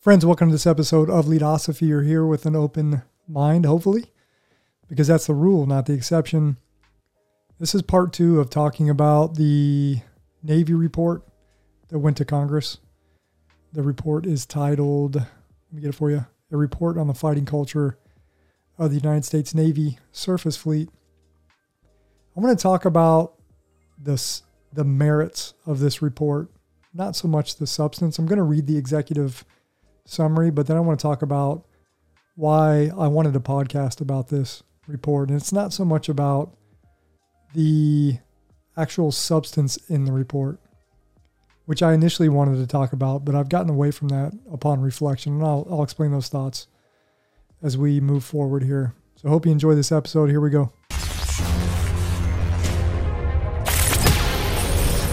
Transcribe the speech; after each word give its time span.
Friends, 0.00 0.24
welcome 0.24 0.48
to 0.48 0.54
this 0.54 0.64
episode 0.64 1.10
of 1.10 1.26
Leadosophy. 1.26 1.86
You're 1.86 2.04
here 2.04 2.24
with 2.24 2.46
an 2.46 2.54
open 2.54 3.02
mind, 3.26 3.66
hopefully, 3.66 4.12
because 4.88 5.08
that's 5.08 5.26
the 5.26 5.34
rule, 5.34 5.66
not 5.66 5.86
the 5.86 5.92
exception. 5.92 6.56
This 7.58 7.74
is 7.74 7.82
part 7.82 8.12
two 8.12 8.38
of 8.38 8.48
talking 8.48 8.88
about 8.88 9.34
the 9.34 9.98
Navy 10.40 10.72
report 10.72 11.24
that 11.88 11.98
went 11.98 12.16
to 12.18 12.24
Congress. 12.24 12.78
The 13.72 13.82
report 13.82 14.24
is 14.24 14.46
titled, 14.46 15.16
let 15.16 15.26
me 15.72 15.80
get 15.80 15.88
it 15.88 15.96
for 15.96 16.12
you, 16.12 16.26
A 16.52 16.56
Report 16.56 16.96
on 16.96 17.08
the 17.08 17.12
Fighting 17.12 17.44
Culture 17.44 17.98
of 18.78 18.90
the 18.90 18.96
United 18.98 19.24
States 19.24 19.52
Navy 19.52 19.98
Surface 20.12 20.56
Fleet. 20.56 20.90
I 22.36 22.40
want 22.40 22.56
to 22.56 22.62
talk 22.62 22.84
about 22.84 23.34
this, 23.98 24.44
the 24.72 24.84
merits 24.84 25.54
of 25.66 25.80
this 25.80 26.00
report, 26.00 26.52
not 26.94 27.16
so 27.16 27.26
much 27.26 27.56
the 27.56 27.66
substance. 27.66 28.16
I'm 28.16 28.26
going 28.26 28.36
to 28.36 28.44
read 28.44 28.68
the 28.68 28.78
executive 28.78 29.44
summary, 30.08 30.50
but 30.50 30.66
then 30.66 30.76
I 30.76 30.80
want 30.80 30.98
to 30.98 31.02
talk 31.02 31.22
about 31.22 31.64
why 32.36 32.90
I 32.96 33.08
wanted 33.08 33.34
a 33.36 33.40
podcast 33.40 34.00
about 34.00 34.28
this 34.28 34.62
report. 34.86 35.28
And 35.28 35.36
it's 35.36 35.52
not 35.52 35.72
so 35.72 35.84
much 35.84 36.08
about 36.08 36.56
the 37.54 38.18
actual 38.76 39.10
substance 39.12 39.76
in 39.88 40.04
the 40.04 40.12
report, 40.12 40.60
which 41.66 41.82
I 41.82 41.92
initially 41.92 42.28
wanted 42.28 42.56
to 42.56 42.66
talk 42.66 42.92
about, 42.92 43.24
but 43.24 43.34
I've 43.34 43.48
gotten 43.48 43.70
away 43.70 43.90
from 43.90 44.08
that 44.08 44.32
upon 44.52 44.80
reflection. 44.80 45.34
And 45.34 45.42
I'll, 45.42 45.66
I'll 45.70 45.82
explain 45.82 46.12
those 46.12 46.28
thoughts 46.28 46.68
as 47.62 47.76
we 47.76 48.00
move 48.00 48.24
forward 48.24 48.62
here. 48.62 48.94
So 49.16 49.28
I 49.28 49.30
hope 49.30 49.46
you 49.46 49.52
enjoy 49.52 49.74
this 49.74 49.90
episode. 49.90 50.30
Here 50.30 50.40
we 50.40 50.50
go. 50.50 50.72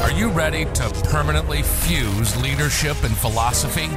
Are 0.01 0.11
you 0.11 0.29
ready 0.29 0.65
to 0.65 0.89
permanently 1.05 1.63
fuse 1.63 2.39
leadership 2.39 3.03
and 3.03 3.17
philosophy? 3.17 3.89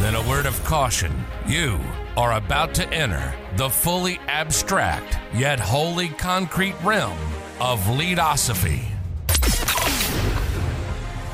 Then 0.00 0.14
a 0.14 0.28
word 0.28 0.46
of 0.46 0.62
caution. 0.62 1.12
You 1.44 1.80
are 2.16 2.34
about 2.34 2.72
to 2.74 2.88
enter 2.90 3.34
the 3.56 3.68
fully 3.68 4.20
abstract 4.28 5.18
yet 5.34 5.58
wholly 5.58 6.10
concrete 6.10 6.76
realm 6.84 7.18
of 7.60 7.88
leadosophy. 7.88 8.86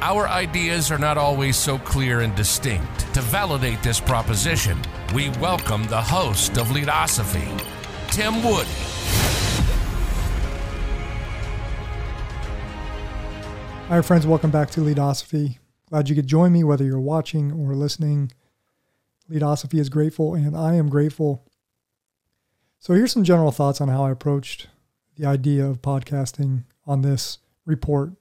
Our 0.01 0.29
ideas 0.29 0.91
are 0.91 0.99
not 0.99 1.19
always 1.19 1.59
so 1.59 1.77
clear 1.77 2.21
and 2.21 2.35
distinct. 2.35 3.01
To 3.13 3.21
validate 3.21 3.83
this 3.83 4.01
proposition, 4.01 4.81
we 5.15 5.29
welcome 5.41 5.85
the 5.85 6.01
host 6.01 6.57
of 6.57 6.71
Leadosophy, 6.71 7.47
Tim 8.13 8.43
Wood. 8.43 8.67
Hi, 13.89 14.01
friends, 14.01 14.27
welcome 14.27 14.51
back 14.51 14.71
to 14.71 14.81
Leadosophy. 14.81 15.59
Glad 15.91 16.09
you 16.09 16.15
could 16.15 16.27
join 16.27 16.51
me, 16.51 16.65
whether 16.65 16.85
you're 16.85 16.99
watching 16.99 17.53
or 17.53 17.75
listening. 17.75 18.33
Leadosophy 19.29 19.79
is 19.79 19.89
grateful, 19.89 20.35
and 20.35 20.57
I 20.57 20.75
am 20.75 20.89
grateful. 20.89 21.47
So, 22.79 22.93
here's 22.93 23.13
some 23.13 23.25
general 23.25 23.53
thoughts 23.53 23.81
on 23.81 23.89
how 23.89 24.05
I 24.05 24.11
approached 24.11 24.69
the 25.17 25.27
idea 25.27 25.67
of 25.67 25.83
podcasting 25.83 26.65
on 26.87 27.03
this 27.03 27.39
report. 27.65 28.13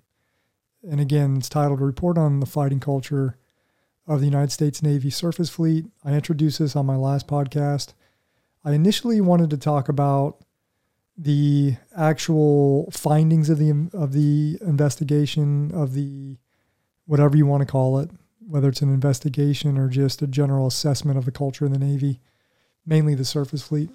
And 0.90 1.00
again, 1.00 1.38
it's 1.38 1.50
titled 1.50 1.82
Report 1.82 2.18
on 2.18 2.40
the 2.40 2.46
Fighting 2.46 2.80
Culture 2.80 3.38
of 4.08 4.20
the 4.20 4.26
United 4.26 4.52
States 4.52 4.82
Navy 4.82 5.10
Surface 5.10 5.50
Fleet. 5.50 5.86
I 6.04 6.14
introduced 6.14 6.60
this 6.60 6.76
on 6.76 6.86
my 6.86 6.96
last 6.96 7.28
podcast. 7.28 7.94
I 8.66 8.74
initially 8.74 9.22
wanted 9.22 9.50
to 9.50 9.58
talk 9.58 9.90
about 9.90 10.44
the 11.18 11.76
actual 11.96 12.90
findings 12.92 13.50
of 13.50 13.60
the 13.60 13.90
of 13.94 14.14
the 14.14 14.58
investigation 14.62 15.72
of 15.74 15.94
the 15.94 16.38
whatever 17.06 17.38
you 17.38 17.46
want 17.46 17.62
to 17.62 17.72
call 17.72 18.00
it, 18.00 18.10
whether 18.48 18.70
it's 18.70 18.82
an 18.82 18.94
investigation 18.94 19.78
or 19.78 19.90
just 19.90 20.22
a 20.22 20.28
general 20.28 20.68
assessment 20.68 21.18
of 21.18 21.26
the 21.26 21.32
culture 21.32 21.66
in 21.66 21.72
the 21.72 21.80
Navy, 21.80 22.20
mainly 22.86 23.16
the 23.16 23.26
surface 23.26 23.64
fleet. 23.64 23.90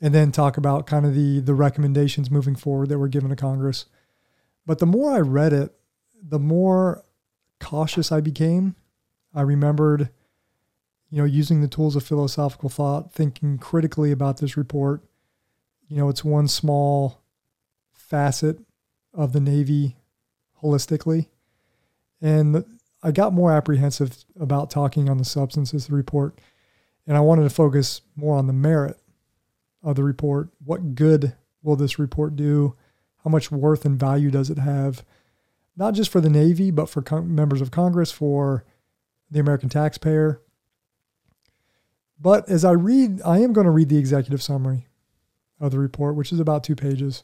And 0.00 0.14
then 0.14 0.32
talk 0.32 0.56
about 0.56 0.86
kind 0.86 1.06
of 1.06 1.14
the 1.14 1.40
the 1.40 1.54
recommendations 1.54 2.30
moving 2.30 2.56
forward 2.56 2.88
that 2.90 2.98
were 2.98 3.08
given 3.08 3.30
to 3.30 3.36
Congress. 3.36 3.86
But 4.66 4.78
the 4.78 4.86
more 4.86 5.12
I 5.12 5.20
read 5.20 5.52
it, 5.52 5.74
the 6.22 6.38
more 6.38 7.04
cautious 7.60 8.12
I 8.12 8.20
became. 8.20 8.74
I 9.34 9.42
remembered, 9.42 10.10
you 11.10 11.18
know, 11.18 11.24
using 11.24 11.60
the 11.60 11.68
tools 11.68 11.96
of 11.96 12.04
philosophical 12.04 12.68
thought, 12.68 13.12
thinking 13.12 13.58
critically 13.58 14.10
about 14.10 14.38
this 14.38 14.56
report. 14.56 15.02
You 15.88 15.96
know, 15.96 16.08
it's 16.08 16.24
one 16.24 16.48
small 16.48 17.22
facet 17.92 18.58
of 19.12 19.32
the 19.32 19.40
Navy 19.40 19.96
holistically. 20.62 21.28
And 22.20 22.64
I 23.04 23.12
got 23.12 23.34
more 23.34 23.52
apprehensive 23.52 24.24
about 24.40 24.70
talking 24.70 25.10
on 25.10 25.18
the 25.18 25.26
substances 25.26 25.84
of 25.84 25.90
the 25.90 25.96
report. 25.96 26.40
And 27.06 27.18
I 27.18 27.20
wanted 27.20 27.42
to 27.42 27.50
focus 27.50 28.00
more 28.16 28.36
on 28.36 28.46
the 28.46 28.54
merit 28.54 28.98
of 29.82 29.96
the 29.96 30.02
report. 30.02 30.48
What 30.64 30.94
good 30.94 31.34
will 31.62 31.76
this 31.76 31.98
report 31.98 32.34
do? 32.34 32.76
How 33.22 33.28
much 33.28 33.52
worth 33.52 33.84
and 33.84 34.00
value 34.00 34.30
does 34.30 34.48
it 34.48 34.58
have? 34.58 35.04
Not 35.76 35.92
just 35.92 36.10
for 36.10 36.22
the 36.22 36.30
Navy, 36.30 36.70
but 36.70 36.88
for 36.88 37.02
con- 37.02 37.34
members 37.34 37.60
of 37.60 37.70
Congress, 37.70 38.10
for 38.10 38.64
the 39.30 39.38
American 39.38 39.68
taxpayer. 39.68 40.40
But 42.18 42.48
as 42.48 42.64
I 42.64 42.72
read, 42.72 43.20
I 43.22 43.40
am 43.40 43.52
going 43.52 43.66
to 43.66 43.70
read 43.70 43.90
the 43.90 43.98
executive 43.98 44.42
summary 44.42 44.86
of 45.60 45.72
the 45.72 45.78
report, 45.78 46.16
which 46.16 46.32
is 46.32 46.40
about 46.40 46.64
two 46.64 46.76
pages. 46.76 47.22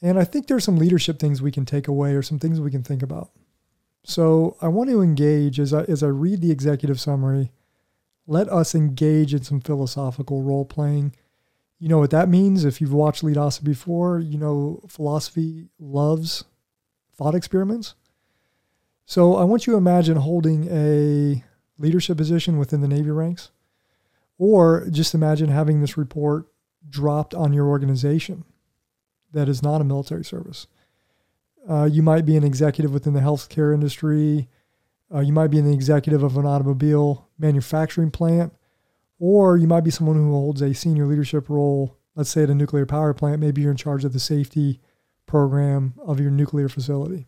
And 0.00 0.18
I 0.18 0.24
think 0.24 0.48
there's 0.48 0.64
some 0.64 0.76
leadership 0.76 1.20
things 1.20 1.40
we 1.40 1.52
can 1.52 1.64
take 1.64 1.86
away 1.86 2.14
or 2.14 2.22
some 2.22 2.40
things 2.40 2.60
we 2.60 2.72
can 2.72 2.82
think 2.82 3.02
about. 3.02 3.30
So 4.04 4.56
I 4.60 4.68
want 4.68 4.90
to 4.90 5.02
engage 5.02 5.60
as 5.60 5.72
I, 5.72 5.82
as 5.84 6.02
I 6.02 6.08
read 6.08 6.40
the 6.40 6.50
executive 6.50 7.00
summary. 7.00 7.52
Let 8.26 8.48
us 8.48 8.74
engage 8.74 9.34
in 9.34 9.42
some 9.42 9.60
philosophical 9.60 10.42
role 10.42 10.64
playing. 10.64 11.14
You 11.78 11.88
know 11.88 11.98
what 11.98 12.10
that 12.10 12.28
means? 12.28 12.64
If 12.64 12.80
you've 12.80 12.92
watched 12.92 13.24
Leadosophy 13.24 13.64
before, 13.64 14.20
you 14.20 14.38
know 14.38 14.80
philosophy 14.88 15.68
loves 15.80 16.44
thought 17.14 17.34
experiments. 17.34 17.94
So 19.04 19.34
I 19.34 19.44
want 19.44 19.66
you 19.66 19.72
to 19.72 19.78
imagine 19.78 20.16
holding 20.16 20.68
a 20.70 21.44
leadership 21.78 22.16
position 22.16 22.58
within 22.58 22.80
the 22.80 22.88
Navy 22.88 23.10
ranks, 23.10 23.50
or 24.38 24.86
just 24.90 25.14
imagine 25.14 25.48
having 25.48 25.80
this 25.80 25.96
report 25.96 26.46
dropped 26.88 27.34
on 27.34 27.52
your 27.52 27.66
organization 27.66 28.44
that 29.32 29.48
is 29.48 29.62
not 29.62 29.80
a 29.80 29.84
military 29.84 30.24
service. 30.24 30.66
Uh, 31.68 31.84
you 31.84 32.02
might 32.02 32.24
be 32.24 32.36
an 32.36 32.44
executive 32.44 32.92
within 32.92 33.12
the 33.12 33.20
healthcare 33.20 33.72
industry. 33.72 34.48
Uh, 35.14 35.20
you 35.20 35.32
might 35.32 35.50
be 35.50 35.58
an 35.58 35.70
executive 35.70 36.22
of 36.22 36.36
an 36.36 36.46
automobile 36.46 37.28
manufacturing 37.38 38.10
plant, 38.10 38.52
or 39.18 39.56
you 39.56 39.66
might 39.66 39.84
be 39.84 39.90
someone 39.90 40.16
who 40.16 40.32
holds 40.32 40.62
a 40.62 40.74
senior 40.74 41.06
leadership 41.06 41.48
role, 41.48 41.98
let's 42.14 42.30
say 42.30 42.42
at 42.42 42.50
a 42.50 42.54
nuclear 42.54 42.86
power 42.86 43.12
plant. 43.12 43.40
Maybe 43.40 43.62
you're 43.62 43.70
in 43.70 43.76
charge 43.76 44.04
of 44.04 44.12
the 44.12 44.20
safety 44.20 44.80
program 45.26 45.94
of 46.04 46.18
your 46.18 46.30
nuclear 46.30 46.68
facility. 46.68 47.26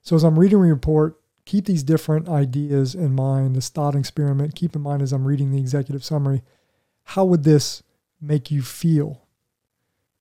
So, 0.00 0.16
as 0.16 0.22
I'm 0.22 0.38
reading 0.38 0.60
the 0.60 0.68
report, 0.68 1.20
keep 1.44 1.66
these 1.66 1.82
different 1.82 2.28
ideas 2.28 2.94
in 2.94 3.14
mind, 3.14 3.56
this 3.56 3.68
thought 3.68 3.94
experiment. 3.94 4.54
Keep 4.54 4.76
in 4.76 4.82
mind 4.82 5.02
as 5.02 5.12
I'm 5.12 5.26
reading 5.26 5.50
the 5.50 5.58
executive 5.58 6.04
summary, 6.04 6.42
how 7.04 7.24
would 7.24 7.44
this 7.44 7.82
make 8.20 8.50
you 8.50 8.62
feel 8.62 9.23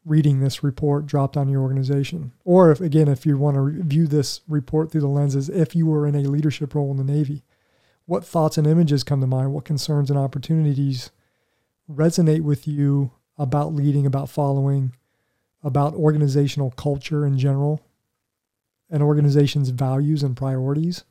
reading 0.06 0.40
this 0.40 0.64
report 0.64 1.06
dropped 1.06 1.38
on 1.38 1.48
your 1.48 1.62
organization? 1.62 2.34
Or 2.44 2.72
if 2.72 2.82
again, 2.82 3.08
if 3.08 3.26
you 3.26 3.38
want 3.38 3.56
to 3.56 3.84
view 3.84 4.08
this 4.08 4.42
report 4.48 4.92
through 4.92 5.02
the 5.02 5.08
lenses, 5.08 5.50
if 5.50 5.76
you 5.76 5.86
were 5.86 6.08
in 6.08 6.16
a 6.16 6.22
leadership 6.22 6.76
role 6.76 6.92
in 6.92 6.98
the 6.98 7.04
Navy, 7.04 7.44
what 8.06 8.26
thoughts 8.26 8.58
and 8.58 8.68
images 8.68 9.04
come 9.04 9.22
to 9.22 9.28
mind? 9.28 9.54
What 9.54 9.66
concerns 9.66 10.10
and 10.10 10.20
opportunities 10.20 11.12
resonate 11.90 12.42
with 12.42 12.68
you 12.68 13.12
about 13.38 13.74
leading, 13.74 14.06
about 14.06 14.30
following, 14.30 14.94
about 15.64 15.94
organizational 15.94 16.72
culture 16.72 17.26
in 17.26 17.38
general, 17.38 17.82
an 18.90 19.02
organization's 19.02 19.70
values 19.70 20.24
and 20.24 20.36
priorities? 20.36 21.06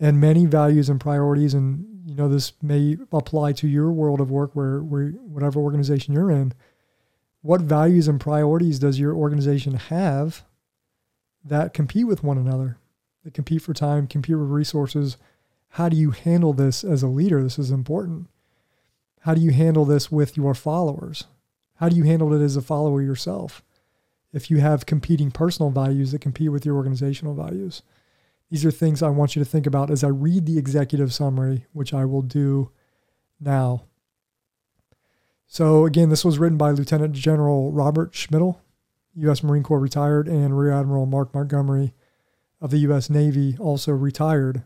And 0.00 0.20
many 0.20 0.46
values 0.46 0.88
and 0.88 1.00
priorities, 1.00 1.54
and 1.54 1.86
you 2.04 2.14
know, 2.14 2.28
this 2.28 2.52
may 2.60 2.96
apply 3.12 3.52
to 3.52 3.68
your 3.68 3.92
world 3.92 4.20
of 4.20 4.30
work 4.30 4.50
where, 4.54 4.82
where 4.82 5.10
whatever 5.10 5.60
organization 5.60 6.14
you're 6.14 6.30
in 6.30 6.52
what 7.44 7.60
values 7.60 8.08
and 8.08 8.18
priorities 8.18 8.78
does 8.78 8.98
your 8.98 9.14
organization 9.14 9.74
have 9.74 10.44
that 11.44 11.74
compete 11.74 12.06
with 12.06 12.24
one 12.24 12.38
another, 12.38 12.78
that 13.22 13.34
compete 13.34 13.60
for 13.60 13.74
time, 13.74 14.06
compete 14.06 14.38
with 14.38 14.48
resources? 14.48 15.18
How 15.68 15.90
do 15.90 15.96
you 15.98 16.12
handle 16.12 16.54
this 16.54 16.82
as 16.82 17.02
a 17.02 17.06
leader? 17.06 17.42
This 17.42 17.58
is 17.58 17.70
important. 17.70 18.28
How 19.20 19.34
do 19.34 19.42
you 19.42 19.50
handle 19.50 19.84
this 19.84 20.10
with 20.10 20.38
your 20.38 20.54
followers? 20.54 21.24
How 21.74 21.90
do 21.90 21.96
you 21.96 22.04
handle 22.04 22.32
it 22.32 22.42
as 22.42 22.56
a 22.56 22.62
follower 22.62 23.02
yourself? 23.02 23.62
If 24.32 24.50
you 24.50 24.60
have 24.60 24.86
competing 24.86 25.30
personal 25.30 25.70
values 25.70 26.12
that 26.12 26.22
compete 26.22 26.50
with 26.50 26.64
your 26.64 26.76
organizational 26.76 27.34
values, 27.34 27.82
these 28.48 28.64
are 28.64 28.70
things 28.70 29.02
I 29.02 29.10
want 29.10 29.36
you 29.36 29.44
to 29.44 29.50
think 29.50 29.66
about 29.66 29.90
as 29.90 30.02
I 30.02 30.08
read 30.08 30.46
the 30.46 30.56
executive 30.56 31.12
summary, 31.12 31.66
which 31.74 31.92
I 31.92 32.06
will 32.06 32.22
do 32.22 32.70
now. 33.38 33.82
So 35.46 35.84
again, 35.84 36.08
this 36.08 36.24
was 36.24 36.38
written 36.38 36.58
by 36.58 36.70
Lieutenant 36.70 37.14
General 37.14 37.70
Robert 37.72 38.12
Schmidle, 38.12 38.60
U.S. 39.14 39.42
Marine 39.42 39.62
Corps 39.62 39.80
retired, 39.80 40.26
and 40.28 40.58
Rear 40.58 40.72
Admiral 40.72 41.06
Mark 41.06 41.34
Montgomery 41.34 41.94
of 42.60 42.70
the 42.70 42.78
U.S. 42.78 43.10
Navy, 43.10 43.56
also 43.58 43.92
retired. 43.92 44.64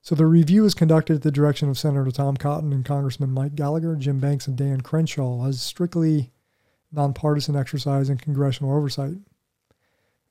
So 0.00 0.16
the 0.16 0.26
review 0.26 0.62
was 0.62 0.74
conducted 0.74 1.16
at 1.16 1.22
the 1.22 1.30
direction 1.30 1.68
of 1.68 1.78
Senator 1.78 2.10
Tom 2.10 2.36
Cotton 2.36 2.72
and 2.72 2.84
Congressman 2.84 3.30
Mike 3.30 3.54
Gallagher, 3.54 3.94
Jim 3.94 4.18
Banks, 4.18 4.48
and 4.48 4.56
Dan 4.56 4.80
Crenshaw 4.80 5.46
as 5.46 5.62
strictly 5.62 6.32
nonpartisan 6.90 7.54
exercise 7.54 8.10
in 8.10 8.18
congressional 8.18 8.76
oversight. 8.76 9.14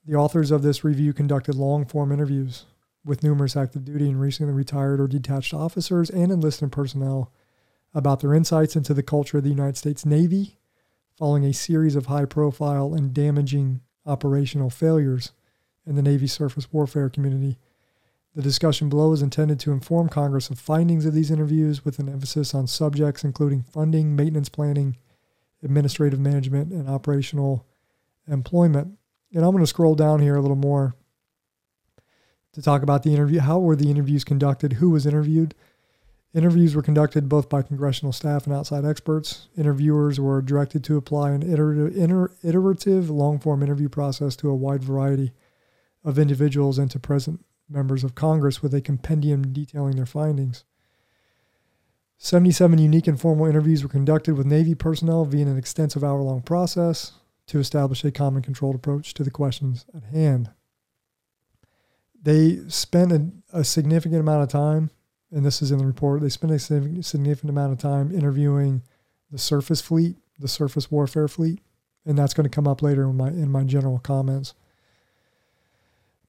The 0.05 0.15
authors 0.15 0.51
of 0.51 0.61
this 0.61 0.83
review 0.83 1.13
conducted 1.13 1.55
long 1.55 1.85
form 1.85 2.11
interviews 2.11 2.65
with 3.05 3.23
numerous 3.23 3.55
active 3.55 3.85
duty 3.85 4.09
and 4.09 4.19
recently 4.19 4.53
retired 4.53 4.99
or 4.99 5.07
detached 5.07 5.53
officers 5.53 6.09
and 6.09 6.31
enlisted 6.31 6.71
personnel 6.71 7.31
about 7.93 8.21
their 8.21 8.33
insights 8.33 8.75
into 8.75 8.93
the 8.93 9.03
culture 9.03 9.37
of 9.37 9.43
the 9.43 9.49
United 9.49 9.77
States 9.77 10.05
Navy 10.05 10.57
following 11.17 11.45
a 11.45 11.53
series 11.53 11.95
of 11.95 12.07
high 12.07 12.25
profile 12.25 12.93
and 12.93 13.13
damaging 13.13 13.81
operational 14.05 14.69
failures 14.69 15.33
in 15.85 15.95
the 15.95 16.01
Navy 16.01 16.27
surface 16.27 16.71
warfare 16.71 17.09
community. 17.09 17.57
The 18.33 18.41
discussion 18.41 18.87
below 18.87 19.11
is 19.11 19.21
intended 19.21 19.59
to 19.61 19.71
inform 19.71 20.07
Congress 20.07 20.49
of 20.49 20.57
findings 20.57 21.05
of 21.05 21.13
these 21.13 21.31
interviews 21.31 21.83
with 21.83 21.99
an 21.99 22.07
emphasis 22.07 22.55
on 22.55 22.65
subjects 22.67 23.23
including 23.23 23.61
funding, 23.61 24.15
maintenance 24.15 24.49
planning, 24.49 24.97
administrative 25.61 26.19
management, 26.19 26.71
and 26.71 26.89
operational 26.89 27.67
employment. 28.27 28.97
And 29.33 29.43
I'm 29.43 29.51
going 29.51 29.63
to 29.63 29.67
scroll 29.67 29.95
down 29.95 30.21
here 30.21 30.35
a 30.35 30.41
little 30.41 30.55
more 30.55 30.95
to 32.53 32.61
talk 32.61 32.83
about 32.83 33.03
the 33.03 33.13
interview. 33.13 33.39
How 33.39 33.59
were 33.59 33.75
the 33.75 33.89
interviews 33.89 34.23
conducted? 34.23 34.73
Who 34.73 34.89
was 34.89 35.05
interviewed? 35.05 35.53
Interviews 36.33 36.75
were 36.75 36.81
conducted 36.81 37.27
both 37.27 37.49
by 37.49 37.61
congressional 37.61 38.13
staff 38.13 38.45
and 38.45 38.55
outside 38.55 38.85
experts. 38.85 39.49
Interviewers 39.57 40.17
were 40.17 40.41
directed 40.41 40.81
to 40.85 40.95
apply 40.95 41.31
an 41.31 41.43
iterative, 41.43 42.31
iterative 42.41 43.09
long 43.09 43.37
form 43.37 43.61
interview 43.61 43.89
process 43.89 44.37
to 44.37 44.49
a 44.49 44.55
wide 44.55 44.83
variety 44.83 45.33
of 46.05 46.17
individuals 46.17 46.77
and 46.77 46.89
to 46.91 46.99
present 46.99 47.43
members 47.69 48.03
of 48.03 48.15
Congress 48.15 48.61
with 48.61 48.73
a 48.73 48.81
compendium 48.81 49.51
detailing 49.51 49.97
their 49.97 50.05
findings. 50.05 50.63
77 52.17 52.77
unique 52.77 53.07
informal 53.07 53.47
interviews 53.47 53.83
were 53.83 53.89
conducted 53.89 54.35
with 54.35 54.45
Navy 54.45 54.75
personnel 54.75 55.25
via 55.25 55.45
an 55.45 55.57
extensive 55.57 56.03
hour 56.03 56.21
long 56.21 56.41
process 56.41 57.13
to 57.47 57.59
establish 57.59 58.05
a 58.05 58.11
common 58.11 58.41
controlled 58.41 58.75
approach 58.75 59.13
to 59.15 59.23
the 59.23 59.31
questions 59.31 59.85
at 59.93 60.03
hand. 60.03 60.49
They 62.21 62.59
spent 62.67 63.11
a, 63.11 63.27
a 63.51 63.63
significant 63.63 64.21
amount 64.21 64.43
of 64.43 64.49
time 64.49 64.91
and 65.31 65.45
this 65.45 65.61
is 65.61 65.71
in 65.71 65.77
the 65.77 65.85
report, 65.85 66.21
they 66.21 66.29
spent 66.29 66.53
a 66.53 66.59
significant 66.59 67.49
amount 67.49 67.73
of 67.73 67.79
time 67.79 68.13
interviewing 68.13 68.83
the 69.31 69.37
surface 69.37 69.81
fleet, 69.81 70.17
the 70.39 70.47
surface 70.47 70.91
warfare 70.91 71.27
fleet, 71.27 71.59
and 72.05 72.17
that's 72.17 72.33
going 72.33 72.43
to 72.43 72.55
come 72.55 72.67
up 72.67 72.81
later 72.81 73.03
in 73.03 73.15
my 73.15 73.29
in 73.29 73.49
my 73.49 73.63
general 73.63 73.99
comments. 73.99 74.53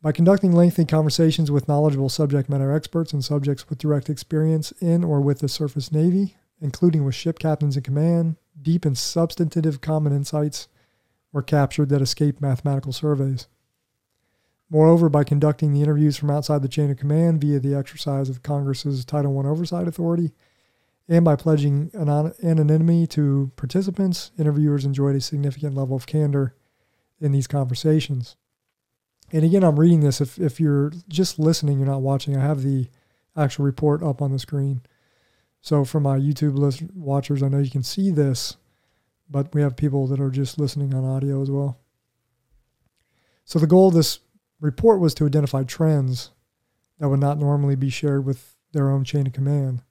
By 0.00 0.12
conducting 0.12 0.52
lengthy 0.52 0.84
conversations 0.84 1.50
with 1.50 1.69
knowledgeable 1.69 2.08
subject 2.08 2.49
matter 2.49 2.72
experts 2.72 3.12
and 3.12 3.25
subjects 3.25 3.69
with 3.69 3.78
direct 3.78 4.10
experience 4.10 4.72
in 4.81 5.05
or 5.05 5.20
with 5.20 5.38
the 5.38 5.48
surface 5.48 5.93
navy, 5.93 6.37
including 6.60 7.05
with 7.05 7.14
ship 7.14 7.38
captains 7.38 7.76
in 7.76 7.82
command, 7.84 8.37
deep 8.60 8.84
and 8.84 8.98
substantive 8.98 9.81
common 9.81 10.12
insights 10.12 10.69
were 11.32 11.43
captured 11.43 11.88
that 11.88 12.02
escaped 12.02 12.40
mathematical 12.40 12.93
surveys. 12.93 13.46
Moreover, 14.72 15.10
by 15.10 15.22
conducting 15.22 15.74
the 15.74 15.82
interviews 15.82 16.16
from 16.16 16.30
outside 16.30 16.62
the 16.62 16.69
chain 16.69 16.90
of 16.90 16.96
command 16.96 17.42
via 17.42 17.60
the 17.60 17.74
exercise 17.74 18.30
of 18.30 18.42
Congress's 18.42 19.04
Title 19.04 19.38
I 19.38 19.46
oversight 19.46 19.86
authority, 19.86 20.32
and 21.06 21.26
by 21.26 21.36
pledging 21.36 21.90
anonymity 21.94 23.06
to 23.08 23.52
participants, 23.56 24.30
interviewers 24.38 24.86
enjoyed 24.86 25.14
a 25.14 25.20
significant 25.20 25.74
level 25.74 25.94
of 25.94 26.06
candor 26.06 26.54
in 27.20 27.32
these 27.32 27.46
conversations. 27.46 28.36
And 29.30 29.44
again, 29.44 29.62
I'm 29.62 29.78
reading 29.78 30.00
this. 30.00 30.22
If, 30.22 30.38
if 30.38 30.58
you're 30.58 30.90
just 31.06 31.38
listening, 31.38 31.76
you're 31.76 31.86
not 31.86 32.00
watching, 32.00 32.34
I 32.34 32.40
have 32.40 32.62
the 32.62 32.88
actual 33.36 33.66
report 33.66 34.02
up 34.02 34.22
on 34.22 34.32
the 34.32 34.38
screen. 34.38 34.80
So 35.60 35.84
for 35.84 36.00
my 36.00 36.16
YouTube 36.16 36.56
list, 36.56 36.82
watchers, 36.94 37.42
I 37.42 37.48
know 37.48 37.58
you 37.58 37.70
can 37.70 37.82
see 37.82 38.10
this, 38.10 38.56
but 39.28 39.54
we 39.54 39.60
have 39.60 39.76
people 39.76 40.06
that 40.06 40.20
are 40.20 40.30
just 40.30 40.58
listening 40.58 40.94
on 40.94 41.04
audio 41.04 41.42
as 41.42 41.50
well. 41.50 41.78
So 43.44 43.58
the 43.58 43.66
goal 43.66 43.88
of 43.88 43.94
this 43.94 44.20
report 44.62 45.00
was 45.00 45.12
to 45.12 45.26
identify 45.26 45.64
trends 45.64 46.31
that 46.99 47.09
would 47.09 47.20
not 47.20 47.38
normally 47.38 47.75
be 47.75 47.91
shared 47.91 48.25
with 48.25 48.55
their 48.73 48.88
own 48.88 49.05
chain 49.05 49.26
of 49.26 49.32
command. 49.32 49.82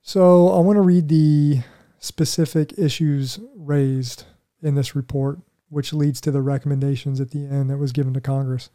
So 0.00 0.48
I 0.48 0.58
want 0.60 0.78
to 0.78 0.82
read 0.82 1.08
the 1.08 1.60
specific 1.98 2.78
issues 2.78 3.38
raised 3.54 4.24
in 4.62 4.74
this 4.74 4.96
report, 4.96 5.38
which 5.68 5.92
leads 5.92 6.20
to 6.22 6.30
the 6.30 6.40
recommendations 6.40 7.20
at 7.20 7.30
the 7.30 7.44
end 7.44 7.68
that 7.68 7.76
was 7.76 7.92
given 7.92 8.14
to 8.14 8.22
Congress. 8.22 8.70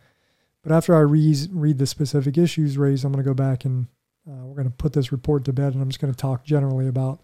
But 0.62 0.72
after 0.72 0.96
I 0.96 1.00
read, 1.00 1.38
read 1.52 1.80
the 1.80 1.88
specific 1.88 2.38
issues 2.38 2.78
raised, 2.78 3.04
I'm 3.04 3.12
going 3.12 3.24
to 3.24 3.30
go 3.30 3.34
back 3.34 3.66
and 3.66 3.88
uh, 4.28 4.46
we're 4.46 4.56
going 4.56 4.70
to 4.70 4.76
put 4.76 4.94
this 4.94 5.12
report 5.12 5.44
to 5.46 5.54
bed 5.54 5.74
and 5.74 5.82
I'm 5.82 5.90
just 5.90 6.00
going 6.00 6.14
to 6.14 6.18
talk 6.18 6.46
generally 6.46 6.88
about 6.88 7.22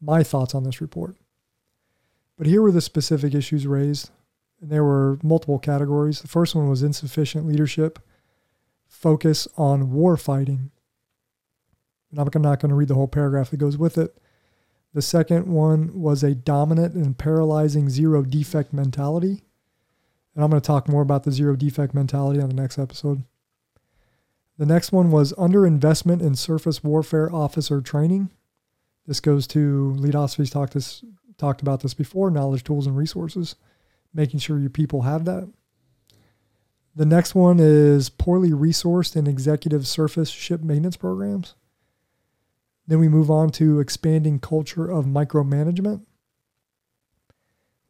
my 0.00 0.22
thoughts 0.22 0.54
on 0.54 0.62
this 0.62 0.80
report. 0.80 1.16
But 2.38 2.46
here 2.46 2.62
were 2.62 2.72
the 2.72 2.80
specific 2.80 3.34
issues 3.34 3.66
raised 3.66 4.10
and 4.60 4.70
there 4.70 4.84
were 4.84 5.18
multiple 5.22 5.58
categories. 5.58 6.20
The 6.20 6.28
first 6.28 6.54
one 6.54 6.68
was 6.68 6.82
insufficient 6.82 7.46
leadership, 7.46 7.98
focus 8.86 9.48
on 9.56 9.92
war 9.92 10.16
fighting. 10.16 10.70
And 12.10 12.18
I'm 12.18 12.42
not 12.42 12.60
going 12.60 12.70
to 12.70 12.74
read 12.74 12.88
the 12.88 12.94
whole 12.94 13.08
paragraph 13.08 13.50
that 13.50 13.56
goes 13.56 13.78
with 13.78 13.96
it. 13.96 14.16
The 14.92 15.02
second 15.02 15.46
one 15.46 16.00
was 16.00 16.22
a 16.22 16.34
dominant 16.34 16.94
and 16.94 17.16
paralyzing 17.16 17.88
zero 17.88 18.22
defect 18.22 18.72
mentality. 18.72 19.42
And 20.34 20.44
I'm 20.44 20.50
going 20.50 20.60
to 20.60 20.66
talk 20.66 20.88
more 20.88 21.02
about 21.02 21.22
the 21.22 21.32
zero 21.32 21.56
defect 21.56 21.94
mentality 21.94 22.40
on 22.40 22.48
the 22.48 22.54
next 22.54 22.78
episode. 22.78 23.22
The 24.58 24.66
next 24.66 24.92
one 24.92 25.10
was 25.10 25.32
underinvestment 25.34 26.20
in 26.20 26.34
surface 26.34 26.84
warfare 26.84 27.32
officer 27.32 27.80
training. 27.80 28.30
This 29.06 29.20
goes 29.20 29.46
to 29.48 29.92
lead 29.94 30.12
talked 30.12 30.74
this 30.74 31.02
talked 31.38 31.62
about 31.62 31.80
this 31.80 31.94
before, 31.94 32.30
knowledge, 32.30 32.64
tools, 32.64 32.86
and 32.86 32.96
resources 32.96 33.54
making 34.12 34.40
sure 34.40 34.58
your 34.58 34.70
people 34.70 35.02
have 35.02 35.24
that. 35.24 35.50
The 36.94 37.06
next 37.06 37.34
one 37.34 37.58
is 37.60 38.10
poorly 38.10 38.50
resourced 38.50 39.14
and 39.16 39.28
executive 39.28 39.86
surface 39.86 40.28
ship 40.28 40.62
maintenance 40.62 40.96
programs. 40.96 41.54
Then 42.86 42.98
we 42.98 43.08
move 43.08 43.30
on 43.30 43.50
to 43.50 43.78
expanding 43.78 44.40
culture 44.40 44.90
of 44.90 45.04
micromanagement. 45.04 46.04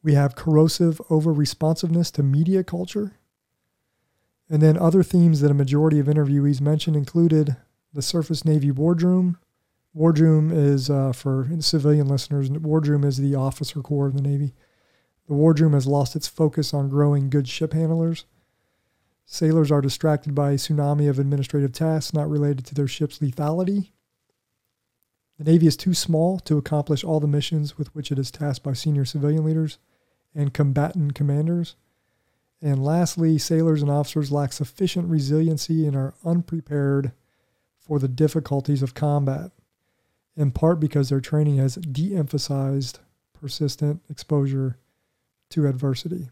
We 0.02 0.14
have 0.14 0.34
corrosive 0.34 1.00
over 1.08 1.32
responsiveness 1.32 2.10
to 2.12 2.22
media 2.22 2.62
culture. 2.62 3.16
And 4.48 4.60
then 4.60 4.76
other 4.76 5.02
themes 5.02 5.40
that 5.40 5.50
a 5.50 5.54
majority 5.54 5.98
of 6.00 6.06
interviewees 6.06 6.60
mentioned 6.60 6.96
included 6.96 7.56
the 7.92 8.02
Surface 8.02 8.44
Navy 8.44 8.70
Wardroom. 8.70 9.38
Wardroom 9.94 10.50
is, 10.52 10.90
uh, 10.90 11.12
for 11.12 11.48
civilian 11.60 12.06
listeners, 12.06 12.50
Wardroom 12.50 13.04
is 13.04 13.16
the 13.16 13.34
officer 13.34 13.80
corps 13.80 14.06
of 14.06 14.14
the 14.14 14.22
Navy. 14.22 14.52
The 15.30 15.36
wardroom 15.36 15.74
has 15.74 15.86
lost 15.86 16.16
its 16.16 16.26
focus 16.26 16.74
on 16.74 16.88
growing 16.88 17.30
good 17.30 17.46
ship 17.46 17.72
handlers. 17.72 18.24
Sailors 19.24 19.70
are 19.70 19.80
distracted 19.80 20.34
by 20.34 20.50
a 20.50 20.54
tsunami 20.56 21.08
of 21.08 21.20
administrative 21.20 21.70
tasks 21.70 22.12
not 22.12 22.28
related 22.28 22.64
to 22.66 22.74
their 22.74 22.88
ship's 22.88 23.20
lethality. 23.20 23.92
The 25.38 25.44
Navy 25.44 25.68
is 25.68 25.76
too 25.76 25.94
small 25.94 26.40
to 26.40 26.58
accomplish 26.58 27.04
all 27.04 27.20
the 27.20 27.28
missions 27.28 27.78
with 27.78 27.94
which 27.94 28.10
it 28.10 28.18
is 28.18 28.32
tasked 28.32 28.64
by 28.64 28.72
senior 28.72 29.04
civilian 29.04 29.44
leaders 29.44 29.78
and 30.34 30.52
combatant 30.52 31.14
commanders. 31.14 31.76
And 32.60 32.84
lastly, 32.84 33.38
sailors 33.38 33.82
and 33.82 33.90
officers 33.90 34.32
lack 34.32 34.52
sufficient 34.52 35.08
resiliency 35.08 35.86
and 35.86 35.94
are 35.94 36.14
unprepared 36.24 37.12
for 37.78 38.00
the 38.00 38.08
difficulties 38.08 38.82
of 38.82 38.94
combat, 38.94 39.52
in 40.36 40.50
part 40.50 40.80
because 40.80 41.08
their 41.08 41.20
training 41.20 41.58
has 41.58 41.76
de 41.76 42.16
emphasized 42.16 42.98
persistent 43.32 44.02
exposure 44.10 44.76
to 45.50 45.66
adversity. 45.66 46.30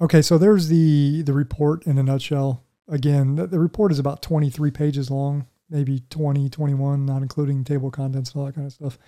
Okay, 0.00 0.22
so 0.22 0.38
there's 0.38 0.68
the 0.68 1.22
the 1.22 1.32
report 1.32 1.86
in 1.86 1.98
a 1.98 2.02
nutshell. 2.02 2.62
Again, 2.88 3.36
the, 3.36 3.46
the 3.46 3.58
report 3.58 3.92
is 3.92 3.98
about 3.98 4.22
23 4.22 4.70
pages 4.70 5.10
long, 5.10 5.46
maybe 5.68 6.02
20, 6.10 6.48
21, 6.48 7.06
not 7.06 7.22
including 7.22 7.62
table 7.62 7.90
contents 7.90 8.32
and 8.32 8.40
all 8.40 8.46
that 8.46 8.54
kind 8.54 8.66
of 8.66 8.72
stuff. 8.72 8.98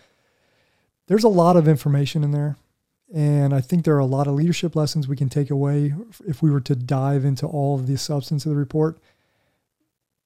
There's 1.09 1.25
a 1.25 1.29
lot 1.29 1.57
of 1.57 1.67
information 1.67 2.23
in 2.23 2.31
there. 2.31 2.57
And 3.15 3.53
I 3.53 3.61
think 3.61 3.85
there 3.85 3.95
are 3.95 3.99
a 3.99 4.07
lot 4.07 4.27
of 4.27 4.35
leadership 4.35 4.75
lessons 4.75 5.07
we 5.07 5.17
can 5.17 5.29
take 5.29 5.51
away 5.51 5.93
if 6.27 6.43
we 6.43 6.51
were 6.51 6.63
to 6.63 6.75
dive 6.75 7.25
into 7.25 7.47
all 7.47 7.75
of 7.75 7.87
the 7.87 7.99
substance 7.99 8.47
of 8.47 8.51
the 8.51 8.57
report. 8.57 8.99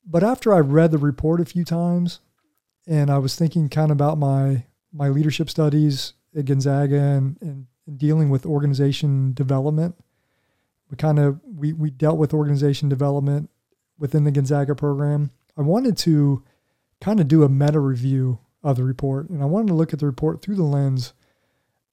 But 0.04 0.22
after 0.22 0.54
I 0.54 0.60
read 0.60 0.92
the 0.92 0.98
report 0.98 1.40
a 1.40 1.44
few 1.44 1.64
times 1.64 2.20
and 2.86 3.10
I 3.10 3.18
was 3.18 3.34
thinking 3.34 3.68
kind 3.68 3.90
of 3.90 3.96
about 3.96 4.18
my 4.18 4.64
my 4.92 5.08
leadership 5.08 5.50
studies 5.50 6.14
at 6.34 6.44
Gonzaga 6.44 6.98
and, 6.98 7.36
and 7.40 7.66
dealing 7.94 8.30
with 8.30 8.46
organization 8.46 9.32
development. 9.34 9.96
We 10.90 10.96
kind 10.96 11.18
of 11.18 11.40
we 11.44 11.72
we 11.72 11.90
dealt 11.90 12.18
with 12.18 12.34
organization 12.34 12.88
development 12.88 13.50
within 13.98 14.24
the 14.24 14.30
Gonzaga 14.30 14.74
program. 14.74 15.30
I 15.56 15.62
wanted 15.62 15.96
to 15.98 16.44
kind 17.00 17.20
of 17.20 17.28
do 17.28 17.42
a 17.42 17.48
meta 17.48 17.80
review 17.80 18.38
of 18.62 18.76
the 18.76 18.84
report, 18.84 19.28
and 19.28 19.42
I 19.42 19.46
wanted 19.46 19.68
to 19.68 19.74
look 19.74 19.92
at 19.92 19.98
the 19.98 20.06
report 20.06 20.42
through 20.42 20.56
the 20.56 20.62
lens 20.62 21.12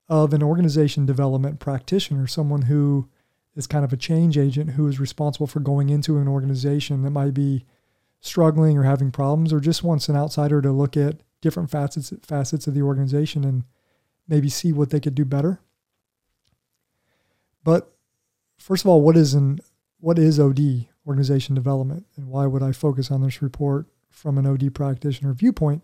of 0.08 0.32
an 0.32 0.42
organization 0.42 1.06
development 1.06 1.60
practitioner, 1.60 2.26
someone 2.26 2.62
who 2.62 3.08
is 3.56 3.66
kind 3.66 3.84
of 3.84 3.92
a 3.92 3.96
change 3.96 4.36
agent 4.36 4.70
who 4.70 4.86
is 4.88 5.00
responsible 5.00 5.46
for 5.46 5.60
going 5.60 5.88
into 5.88 6.18
an 6.18 6.28
organization 6.28 7.02
that 7.02 7.10
might 7.10 7.34
be 7.34 7.64
struggling 8.20 8.76
or 8.76 8.82
having 8.82 9.10
problems, 9.10 9.52
or 9.52 9.60
just 9.60 9.82
wants 9.82 10.08
an 10.08 10.16
outsider 10.16 10.60
to 10.60 10.72
look 10.72 10.96
at 10.96 11.20
different 11.40 11.70
facets 11.70 12.12
facets 12.22 12.66
of 12.66 12.74
the 12.74 12.82
organization 12.82 13.44
and 13.44 13.64
maybe 14.26 14.48
see 14.48 14.72
what 14.72 14.90
they 14.90 15.00
could 15.00 15.14
do 15.14 15.24
better. 15.24 15.60
But 17.64 17.90
first 18.58 18.84
of 18.84 18.90
all, 18.90 19.00
what 19.00 19.16
is 19.16 19.34
an 19.34 19.58
what 20.00 20.18
is 20.18 20.38
OD 20.38 20.86
organization 21.06 21.54
development, 21.54 22.06
and 22.16 22.28
why 22.28 22.46
would 22.46 22.62
I 22.62 22.72
focus 22.72 23.10
on 23.10 23.22
this 23.22 23.42
report 23.42 23.86
from 24.10 24.38
an 24.38 24.46
OD 24.46 24.72
practitioner 24.74 25.32
viewpoint? 25.32 25.82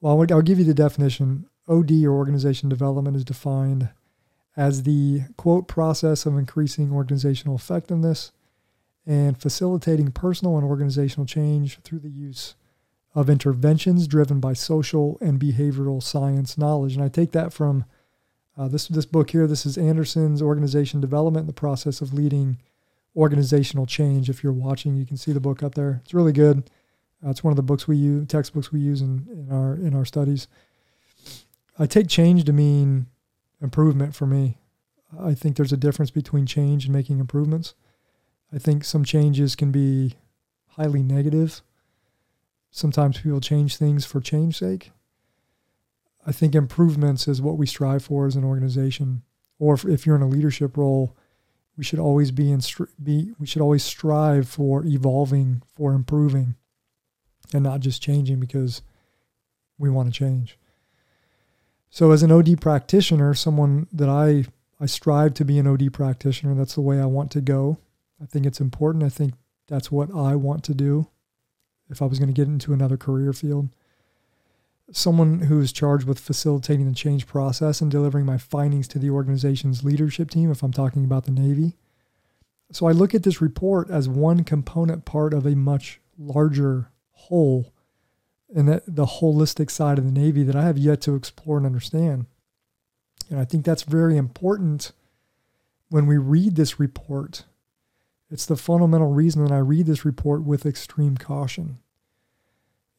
Well, 0.00 0.24
I'll 0.30 0.42
give 0.42 0.58
you 0.58 0.64
the 0.64 0.74
definition. 0.74 1.46
OD 1.68 2.04
or 2.04 2.12
organization 2.12 2.68
development 2.68 3.16
is 3.16 3.24
defined 3.24 3.88
as 4.56 4.82
the 4.82 5.22
quote 5.36 5.68
process 5.68 6.26
of 6.26 6.36
increasing 6.36 6.92
organizational 6.92 7.56
effectiveness 7.56 8.32
and 9.06 9.40
facilitating 9.40 10.10
personal 10.12 10.56
and 10.56 10.66
organizational 10.66 11.26
change 11.26 11.80
through 11.82 12.00
the 12.00 12.10
use 12.10 12.54
of 13.14 13.30
interventions 13.30 14.06
driven 14.06 14.40
by 14.40 14.52
social 14.52 15.18
and 15.20 15.40
behavioral 15.40 16.02
science 16.02 16.58
knowledge. 16.58 16.94
And 16.94 17.04
I 17.04 17.08
take 17.08 17.32
that 17.32 17.52
from 17.52 17.84
uh, 18.56 18.68
this 18.68 18.88
this 18.88 19.06
book 19.06 19.30
here. 19.30 19.46
This 19.46 19.64
is 19.64 19.78
Anderson's 19.78 20.42
Organization 20.42 21.00
Development: 21.00 21.46
The 21.46 21.52
Process 21.52 22.00
of 22.00 22.12
Leading 22.12 22.58
Organizational 23.16 23.86
Change. 23.86 24.28
If 24.28 24.42
you're 24.42 24.52
watching, 24.52 24.96
you 24.96 25.06
can 25.06 25.16
see 25.16 25.32
the 25.32 25.40
book 25.40 25.62
up 25.62 25.74
there. 25.74 26.00
It's 26.04 26.14
really 26.14 26.32
good. 26.32 26.70
Uh, 27.24 27.30
it's 27.30 27.44
one 27.44 27.52
of 27.52 27.56
the 27.56 27.62
books 27.62 27.86
we 27.86 27.96
use, 27.96 28.26
textbooks 28.26 28.72
we 28.72 28.80
use 28.80 29.00
in, 29.00 29.26
in 29.30 29.48
our 29.50 29.74
in 29.74 29.94
our 29.94 30.04
studies. 30.04 30.48
I 31.78 31.86
take 31.86 32.08
change 32.08 32.44
to 32.44 32.52
mean 32.52 33.06
improvement 33.60 34.14
for 34.14 34.26
me. 34.26 34.58
I 35.18 35.34
think 35.34 35.56
there's 35.56 35.72
a 35.72 35.76
difference 35.76 36.10
between 36.10 36.46
change 36.46 36.84
and 36.84 36.94
making 36.94 37.20
improvements. 37.20 37.74
I 38.52 38.58
think 38.58 38.84
some 38.84 39.04
changes 39.04 39.54
can 39.56 39.70
be 39.70 40.14
highly 40.68 41.02
negative. 41.02 41.62
Sometimes 42.70 43.20
people 43.20 43.40
change 43.40 43.76
things 43.76 44.04
for 44.04 44.20
change 44.20 44.58
sake. 44.58 44.90
I 46.26 46.32
think 46.32 46.54
improvements 46.54 47.26
is 47.26 47.42
what 47.42 47.58
we 47.58 47.66
strive 47.66 48.04
for 48.04 48.26
as 48.26 48.36
an 48.36 48.44
organization. 48.44 49.22
Or 49.58 49.74
if, 49.74 49.84
if 49.84 50.06
you're 50.06 50.16
in 50.16 50.22
a 50.22 50.28
leadership 50.28 50.76
role, 50.76 51.16
we 51.76 51.84
should 51.84 51.98
always 51.98 52.30
be 52.30 52.52
in 52.52 52.60
be 53.02 53.32
we 53.38 53.46
should 53.46 53.62
always 53.62 53.82
strive 53.82 54.48
for 54.48 54.84
evolving, 54.84 55.62
for 55.74 55.94
improving, 55.94 56.54
and 57.52 57.64
not 57.64 57.80
just 57.80 58.02
changing 58.02 58.40
because 58.40 58.82
we 59.78 59.90
want 59.90 60.12
to 60.12 60.18
change. 60.18 60.58
So 61.90 62.10
as 62.10 62.22
an 62.22 62.32
OD 62.32 62.60
practitioner, 62.60 63.34
someone 63.34 63.86
that 63.92 64.08
I 64.08 64.44
I 64.80 64.86
strive 64.86 65.34
to 65.34 65.44
be 65.44 65.58
an 65.58 65.66
OD 65.66 65.92
practitioner, 65.92 66.54
that's 66.54 66.74
the 66.74 66.80
way 66.80 67.00
I 67.00 67.06
want 67.06 67.30
to 67.32 67.40
go. 67.40 67.78
I 68.22 68.26
think 68.26 68.46
it's 68.46 68.60
important. 68.60 69.04
I 69.04 69.08
think 69.08 69.34
that's 69.68 69.90
what 69.90 70.14
I 70.14 70.34
want 70.36 70.64
to 70.64 70.74
do 70.74 71.08
if 71.88 72.02
I 72.02 72.06
was 72.06 72.18
going 72.18 72.28
to 72.28 72.34
get 72.34 72.48
into 72.48 72.72
another 72.72 72.96
career 72.96 73.32
field. 73.32 73.68
Someone 74.90 75.40
who 75.40 75.60
is 75.60 75.72
charged 75.72 76.06
with 76.06 76.18
facilitating 76.18 76.88
the 76.88 76.94
change 76.94 77.26
process 77.26 77.80
and 77.80 77.90
delivering 77.90 78.26
my 78.26 78.36
findings 78.36 78.88
to 78.88 78.98
the 78.98 79.10
organization's 79.10 79.84
leadership 79.84 80.30
team, 80.30 80.50
if 80.50 80.62
I'm 80.62 80.72
talking 80.72 81.04
about 81.04 81.24
the 81.24 81.30
Navy. 81.30 81.76
So 82.72 82.86
I 82.86 82.92
look 82.92 83.14
at 83.14 83.22
this 83.22 83.40
report 83.40 83.90
as 83.90 84.08
one 84.08 84.44
component 84.44 85.04
part 85.04 85.34
of 85.34 85.46
a 85.46 85.54
much 85.54 86.00
larger 86.18 86.90
whole 87.10 87.72
and 88.54 88.68
that 88.68 88.82
the 88.86 89.06
holistic 89.06 89.70
side 89.70 89.98
of 89.98 90.04
the 90.04 90.12
Navy 90.12 90.42
that 90.42 90.56
I 90.56 90.64
have 90.64 90.78
yet 90.78 91.00
to 91.02 91.14
explore 91.14 91.56
and 91.56 91.66
understand. 91.66 92.26
And 93.30 93.38
I 93.38 93.44
think 93.44 93.64
that's 93.64 93.82
very 93.82 94.16
important 94.16 94.92
when 95.88 96.06
we 96.06 96.18
read 96.18 96.56
this 96.56 96.78
report. 96.78 97.44
It's 98.30 98.46
the 98.46 98.56
fundamental 98.56 99.12
reason 99.12 99.44
that 99.44 99.52
I 99.52 99.58
read 99.58 99.86
this 99.86 100.04
report 100.04 100.42
with 100.42 100.66
extreme 100.66 101.16
caution. 101.16 101.78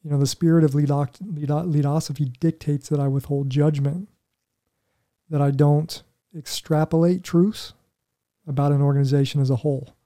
You 0.04 0.10
know, 0.10 0.18
the 0.18 0.26
spirit 0.26 0.64
of 0.64 0.74
leadosophy 0.74 2.26
dictates 2.38 2.90
that 2.90 3.00
I 3.00 3.08
withhold 3.08 3.48
judgment, 3.48 4.10
that 5.30 5.40
I 5.40 5.50
don't 5.50 6.02
extrapolate 6.36 7.24
truths 7.24 7.72
about 8.46 8.72
an 8.72 8.82
organization 8.82 9.40
as 9.40 9.48
a 9.48 9.56
whole, 9.56 9.96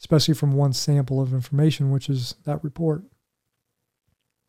especially 0.00 0.34
from 0.34 0.52
one 0.52 0.72
sample 0.72 1.20
of 1.20 1.32
information, 1.32 1.92
which 1.92 2.10
is 2.10 2.34
that 2.44 2.64
report. 2.64 3.04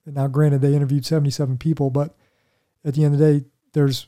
And 0.03 0.15
now, 0.15 0.25
granted, 0.25 0.61
they 0.61 0.73
interviewed 0.73 1.05
77 1.05 1.59
people, 1.59 1.91
but 1.91 2.17
at 2.83 2.95
the 2.95 3.05
end 3.05 3.13
of 3.13 3.19
the 3.19 3.39
day, 3.39 3.45
there's 3.73 4.07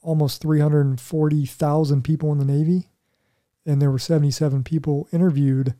almost 0.00 0.40
340,000 0.40 2.02
people 2.02 2.32
in 2.32 2.38
the 2.38 2.46
Navy, 2.46 2.88
and 3.66 3.82
there 3.82 3.90
were 3.90 3.98
77 3.98 4.64
people 4.64 5.06
interviewed. 5.12 5.74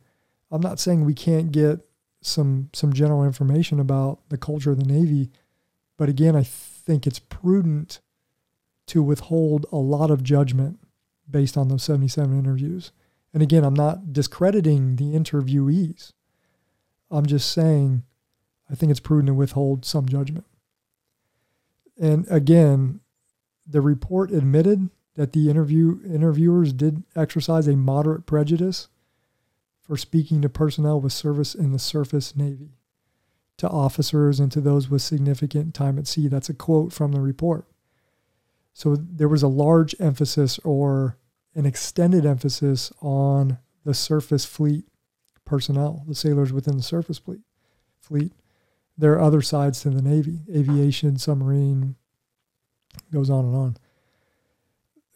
I'm 0.51 0.61
not 0.61 0.79
saying 0.79 1.03
we 1.03 1.15
can't 1.15 1.51
get 1.51 1.79
some 2.21 2.69
some 2.73 2.93
general 2.93 3.23
information 3.23 3.79
about 3.79 4.19
the 4.29 4.37
culture 4.37 4.71
of 4.71 4.79
the 4.79 4.85
Navy, 4.85 5.29
but 5.97 6.09
again, 6.09 6.35
I 6.35 6.43
think 6.43 7.05
it's 7.07 7.19
prudent 7.19 7.99
to 8.87 9.03
withhold 9.03 9.65
a 9.71 9.77
lot 9.77 10.11
of 10.11 10.23
judgment 10.23 10.79
based 11.29 11.55
on 11.55 11.67
those 11.67 11.83
77 11.83 12.37
interviews. 12.37 12.91
And 13.33 13.43
again, 13.43 13.63
I'm 13.63 13.75
not 13.75 14.11
discrediting 14.11 14.95
the 14.95 15.13
interviewees. 15.13 16.13
I'm 17.11 17.25
just 17.25 17.51
saying 17.51 18.03
I 18.69 18.75
think 18.75 18.91
it's 18.91 18.99
prudent 18.99 19.27
to 19.27 19.33
withhold 19.33 19.85
some 19.85 20.07
judgment. 20.07 20.45
And 21.99 22.27
again, 22.29 23.01
the 23.67 23.81
report 23.81 24.31
admitted 24.31 24.89
that 25.15 25.33
the 25.33 25.49
interview 25.49 25.99
interviewers 26.05 26.71
did 26.71 27.03
exercise 27.15 27.67
a 27.67 27.75
moderate 27.75 28.25
prejudice 28.25 28.87
for 29.89 29.97
speaking 29.97 30.39
to 30.39 30.47
personnel 30.47 31.01
with 31.01 31.11
service 31.11 31.55
in 31.55 31.71
the 31.71 31.79
surface 31.79 32.35
navy, 32.35 32.77
to 33.57 33.67
officers 33.67 34.39
and 34.39 34.51
to 34.51 34.61
those 34.61 34.87
with 34.87 35.01
significant 35.01 35.73
time 35.73 35.97
at 35.97 36.05
sea. 36.05 36.27
That's 36.27 36.47
a 36.47 36.53
quote 36.53 36.93
from 36.93 37.11
the 37.11 37.19
report. 37.19 37.65
So 38.71 38.95
there 38.95 39.27
was 39.27 39.41
a 39.41 39.47
large 39.47 39.95
emphasis 39.99 40.59
or 40.63 41.17
an 41.55 41.65
extended 41.65 42.23
emphasis 42.23 42.93
on 43.01 43.57
the 43.83 43.95
surface 43.95 44.45
fleet 44.45 44.85
personnel, 45.43 46.03
the 46.07 46.13
sailors 46.13 46.53
within 46.53 46.77
the 46.77 46.83
surface 46.83 47.17
fleet. 47.17 47.41
Fleet 47.99 48.31
there 48.95 49.13
are 49.13 49.21
other 49.21 49.41
sides 49.41 49.81
to 49.81 49.89
the 49.89 50.03
Navy, 50.03 50.41
aviation, 50.53 51.17
submarine, 51.17 51.95
goes 53.11 53.31
on 53.31 53.43
and 53.43 53.55
on. 53.55 53.77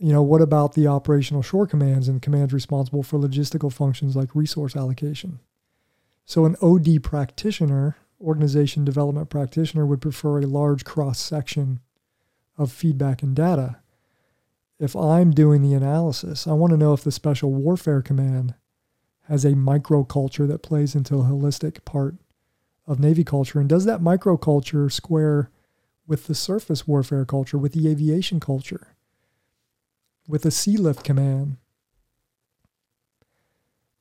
You 0.03 0.11
know, 0.11 0.21
what 0.21 0.41
about 0.41 0.73
the 0.73 0.85
operational 0.85 1.41
shore 1.41 1.65
commands 1.65 2.09
and 2.09 2.21
commands 2.21 2.51
responsible 2.51 3.03
for 3.03 3.17
logistical 3.17 3.71
functions 3.71 4.17
like 4.17 4.35
resource 4.35 4.75
allocation? 4.75 5.39
So, 6.25 6.43
an 6.43 6.57
OD 6.61 7.01
practitioner, 7.01 7.95
organization 8.19 8.83
development 8.83 9.29
practitioner, 9.29 9.85
would 9.85 10.01
prefer 10.01 10.39
a 10.39 10.45
large 10.45 10.83
cross 10.83 11.19
section 11.19 11.79
of 12.57 12.69
feedback 12.69 13.23
and 13.23 13.33
data. 13.33 13.77
If 14.77 14.93
I'm 14.93 15.31
doing 15.31 15.61
the 15.61 15.73
analysis, 15.73 16.47
I 16.47 16.51
want 16.51 16.71
to 16.71 16.77
know 16.77 16.91
if 16.91 17.05
the 17.05 17.09
Special 17.09 17.53
Warfare 17.53 18.01
Command 18.01 18.55
has 19.29 19.45
a 19.45 19.53
microculture 19.53 20.49
that 20.49 20.63
plays 20.63 20.95
into 20.95 21.15
a 21.15 21.23
holistic 21.23 21.85
part 21.85 22.15
of 22.85 22.99
Navy 22.99 23.23
culture? 23.23 23.61
And 23.61 23.69
does 23.69 23.85
that 23.85 24.01
microculture 24.01 24.91
square 24.91 25.49
with 26.05 26.27
the 26.27 26.35
surface 26.35 26.85
warfare 26.85 27.23
culture, 27.23 27.57
with 27.57 27.71
the 27.71 27.89
aviation 27.89 28.41
culture, 28.41 28.92
with 30.27 30.45
a 30.45 30.71
Lift 30.79 31.03
Command? 31.03 31.57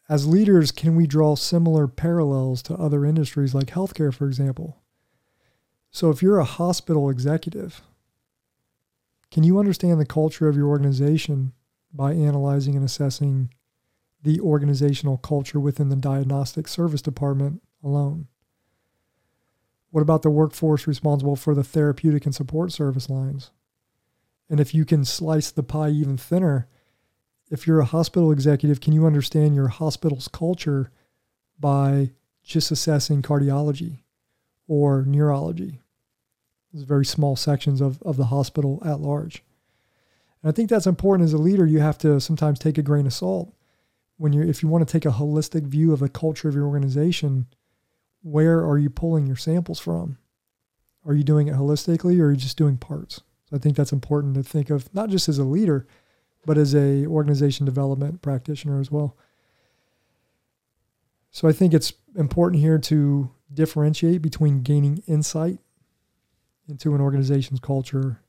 As 0.08 0.26
leaders, 0.26 0.72
can 0.72 0.94
we 0.94 1.06
draw 1.06 1.36
similar 1.36 1.86
parallels 1.88 2.62
to 2.64 2.74
other 2.74 3.04
industries 3.04 3.54
like 3.54 3.68
healthcare, 3.68 4.12
for 4.12 4.26
example? 4.26 4.82
So, 5.90 6.10
if 6.10 6.22
you're 6.22 6.38
a 6.38 6.44
hospital 6.44 7.08
executive, 7.08 7.82
can 9.30 9.44
you 9.44 9.58
understand 9.58 10.00
the 10.00 10.06
culture 10.06 10.48
of 10.48 10.56
your 10.56 10.68
organization 10.68 11.52
by 11.92 12.12
analyzing 12.12 12.76
and 12.76 12.84
assessing 12.84 13.50
the 14.22 14.40
organizational 14.40 15.18
culture 15.18 15.58
within 15.58 15.88
the 15.88 15.96
diagnostic 15.96 16.68
service 16.68 17.02
department 17.02 17.62
alone? 17.82 18.28
What 19.90 20.02
about 20.02 20.22
the 20.22 20.30
workforce 20.30 20.86
responsible 20.86 21.36
for 21.36 21.54
the 21.54 21.64
therapeutic 21.64 22.24
and 22.24 22.34
support 22.34 22.72
service 22.72 23.10
lines? 23.10 23.50
And 24.52 24.60
if 24.60 24.74
you 24.74 24.84
can 24.84 25.06
slice 25.06 25.50
the 25.50 25.62
pie 25.62 25.88
even 25.88 26.18
thinner, 26.18 26.68
if 27.50 27.66
you're 27.66 27.80
a 27.80 27.86
hospital 27.86 28.30
executive, 28.30 28.82
can 28.82 28.92
you 28.92 29.06
understand 29.06 29.54
your 29.54 29.68
hospital's 29.68 30.28
culture 30.28 30.92
by 31.58 32.10
just 32.44 32.70
assessing 32.70 33.22
cardiology 33.22 34.00
or 34.68 35.06
neurology? 35.06 35.80
Those 36.70 36.82
very 36.82 37.06
small 37.06 37.34
sections 37.34 37.80
of, 37.80 38.02
of 38.02 38.18
the 38.18 38.26
hospital 38.26 38.82
at 38.84 39.00
large. 39.00 39.42
And 40.42 40.50
I 40.50 40.52
think 40.52 40.68
that's 40.68 40.86
important 40.86 41.24
as 41.26 41.32
a 41.32 41.38
leader. 41.38 41.64
You 41.64 41.80
have 41.80 41.96
to 41.98 42.20
sometimes 42.20 42.58
take 42.58 42.76
a 42.76 42.82
grain 42.82 43.06
of 43.06 43.14
salt 43.14 43.54
when 44.18 44.34
you're 44.34 44.44
if 44.44 44.62
you 44.62 44.68
want 44.68 44.86
to 44.86 44.92
take 44.92 45.06
a 45.06 45.16
holistic 45.16 45.62
view 45.62 45.94
of 45.94 46.00
the 46.00 46.10
culture 46.10 46.50
of 46.50 46.54
your 46.54 46.66
organization 46.66 47.46
where 48.22 48.58
are 48.58 48.76
you 48.76 48.90
pulling 48.90 49.26
your 49.26 49.36
samples 49.36 49.80
from? 49.80 50.18
Are 51.06 51.14
you 51.14 51.24
doing 51.24 51.48
it 51.48 51.54
holistically 51.54 52.20
or 52.20 52.26
are 52.26 52.32
you 52.32 52.36
just 52.36 52.58
doing 52.58 52.76
parts? 52.76 53.22
I 53.52 53.58
think 53.58 53.76
that's 53.76 53.92
important 53.92 54.34
to 54.34 54.42
think 54.42 54.70
of 54.70 54.92
not 54.94 55.10
just 55.10 55.28
as 55.28 55.38
a 55.38 55.44
leader, 55.44 55.86
but 56.44 56.58
as 56.58 56.74
a 56.74 57.06
organization 57.06 57.66
development 57.66 58.22
practitioner 58.22 58.80
as 58.80 58.90
well. 58.90 59.16
So 61.30 61.48
I 61.48 61.52
think 61.52 61.72
it's 61.72 61.92
important 62.16 62.60
here 62.60 62.78
to 62.78 63.30
differentiate 63.52 64.22
between 64.22 64.62
gaining 64.62 65.02
insight 65.06 65.58
into 66.68 66.94
an 66.94 67.00
organization's 67.00 67.60
culture 67.60 68.20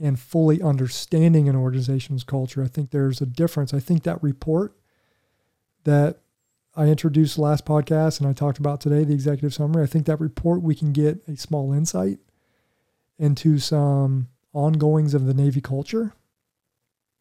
and 0.00 0.18
fully 0.18 0.60
understanding 0.60 1.48
an 1.48 1.56
organization's 1.56 2.24
culture. 2.24 2.62
I 2.62 2.68
think 2.68 2.90
there's 2.90 3.20
a 3.20 3.26
difference. 3.26 3.72
I 3.72 3.80
think 3.80 4.02
that 4.02 4.22
report 4.22 4.76
that 5.84 6.18
I 6.76 6.86
introduced 6.86 7.38
last 7.38 7.64
podcast 7.64 8.20
and 8.20 8.28
I 8.28 8.32
talked 8.32 8.58
about 8.58 8.80
today, 8.80 9.04
the 9.04 9.14
executive 9.14 9.54
summary, 9.54 9.84
I 9.84 9.86
think 9.86 10.06
that 10.06 10.20
report 10.20 10.62
we 10.62 10.74
can 10.74 10.92
get 10.92 11.22
a 11.28 11.36
small 11.36 11.72
insight 11.72 12.18
into 13.18 13.58
some 13.58 14.28
ongoings 14.54 15.12
of 15.12 15.26
the 15.26 15.34
Navy 15.34 15.60
culture. 15.60 16.14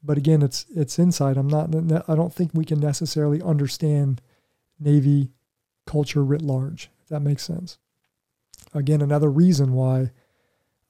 But 0.01 0.17
again, 0.17 0.41
it's 0.41 0.65
it's 0.75 0.99
inside. 0.99 1.37
I'm 1.37 1.47
not 1.47 1.73
I 2.07 2.15
don't 2.15 2.33
think 2.33 2.51
we 2.53 2.65
can 2.65 2.79
necessarily 2.79 3.41
understand 3.41 4.21
Navy 4.79 5.31
culture 5.85 6.23
writ 6.23 6.41
large, 6.41 6.89
if 7.01 7.09
that 7.09 7.21
makes 7.21 7.43
sense. 7.43 7.77
Again, 8.73 9.01
another 9.01 9.29
reason 9.29 9.73
why 9.73 10.11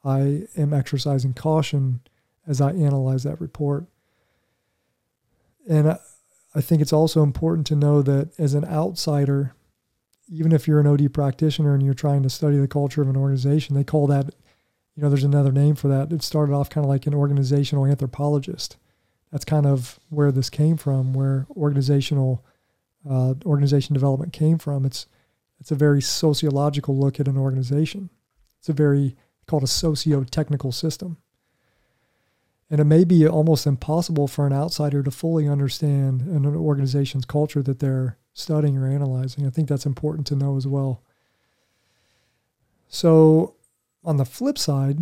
I 0.04 0.48
am 0.58 0.74
exercising 0.74 1.34
caution 1.34 2.02
as 2.46 2.60
I 2.60 2.72
analyze 2.72 3.24
that 3.24 3.40
report. 3.40 3.86
And 5.68 5.92
I, 5.92 6.00
I 6.56 6.62
think 6.62 6.82
it's 6.82 6.94
also 6.94 7.24
important 7.24 7.66
to 7.68 7.76
know 7.76 8.02
that 8.02 8.38
as 8.38 8.54
an 8.54 8.66
outsider, 8.66 9.56
even 10.30 10.52
if 10.52 10.68
you're 10.68 10.80
an 10.80 10.88
OD 10.88 11.14
practitioner 11.14 11.74
and 11.74 11.84
you're 11.84 11.94
trying 11.94 12.24
to 12.24 12.30
study 12.30 12.58
the 12.58 12.68
culture 12.68 13.02
of 13.02 13.10
an 13.10 13.18
organization, 13.18 13.76
they 13.76 13.84
call 13.84 14.08
that, 14.08 14.34
you 14.96 15.02
know, 15.02 15.10
there's 15.10 15.24
another 15.24 15.52
name 15.52 15.76
for 15.76 15.88
that. 15.88 16.12
It 16.12 16.22
started 16.22 16.54
off 16.54 16.70
kind 16.70 16.86
of 16.86 16.90
like 16.90 17.08
an 17.08 17.14
organizational 17.14 17.86
anthropologist. 17.86 18.78
That's 19.32 19.46
kind 19.46 19.66
of 19.66 20.00
where 20.10 20.32
this 20.32 20.50
came 20.50 20.78
from, 20.78 21.14
where 21.14 21.48
organizational 21.56 22.46
uh, 23.10 23.34
organization 23.46 23.94
development 23.94 24.34
came 24.34 24.58
from. 24.58 24.86
It's 24.86 25.08
it's 25.60 25.72
a 25.72 25.76
very 25.76 26.02
sociological 26.02 26.98
look 26.98 27.20
at 27.20 27.28
an 27.28 27.38
organization. 27.38 28.10
It's 28.60 28.70
a 28.70 28.74
very 28.74 29.16
called 29.48 29.64
a 29.64 29.68
socio-technical 29.68 30.72
system. 30.72 31.18
And 32.70 32.80
it 32.80 32.86
may 32.86 33.04
be 33.04 33.28
almost 33.28 33.68
impossible 33.68 34.28
for 34.28 34.48
an 34.48 34.54
outsider 34.54 35.04
to 35.04 35.12
fully 35.12 35.48
understand 35.48 36.22
an 36.22 36.46
organization's 36.46 37.26
culture 37.26 37.62
that 37.62 37.80
they're 37.80 38.18
studying 38.34 38.78
or 38.78 38.88
analyzing. 38.88 39.46
I 39.46 39.52
think 39.52 39.70
that's 39.70 39.86
important 39.86 40.28
to 40.28 40.36
know 40.36 40.58
as 40.58 40.66
well. 40.66 41.04
So, 42.88 43.56
on 44.04 44.18
the 44.18 44.26
flip 44.26 44.58
side, 44.58 45.00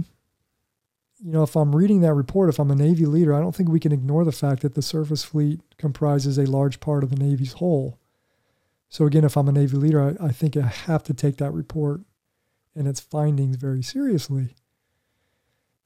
you 1.24 1.32
know, 1.32 1.44
if 1.44 1.56
I'm 1.56 1.76
reading 1.76 2.02
that 2.02 2.14
report, 2.14 2.50
if 2.50 2.60
I'm 2.60 2.72
a 2.72 2.76
Navy 2.76 3.06
leader, 3.06 3.34
I 3.34 3.40
don't 3.40 3.56
think 3.56 3.70
we 3.70 3.80
can 3.80 3.92
ignore 3.92 4.26
the 4.26 4.32
fact 4.32 4.62
that 4.62 4.74
the 4.76 4.82
surface 4.82 5.24
fleet 5.24 5.60
comprises 5.78 6.38
a 6.38 6.46
large 6.46 6.80
part 6.80 7.04
of 7.04 7.10
the 7.10 7.16
Navy's 7.16 7.54
whole. 7.54 8.00
So, 8.90 9.06
again, 9.06 9.24
if 9.24 9.38
I'm 9.38 9.48
a 9.48 9.54
Navy 9.54 9.78
leader, 9.78 10.02
I, 10.02 10.28
I 10.28 10.32
think 10.32 10.58
I 10.58 10.68
have 10.68 11.04
to 11.04 11.14
take 11.14 11.38
that 11.38 11.54
report 11.54 12.02
and 12.76 12.88
its 12.88 13.00
findings 13.00 13.58
very 13.58 13.84
seriously. 13.84 14.56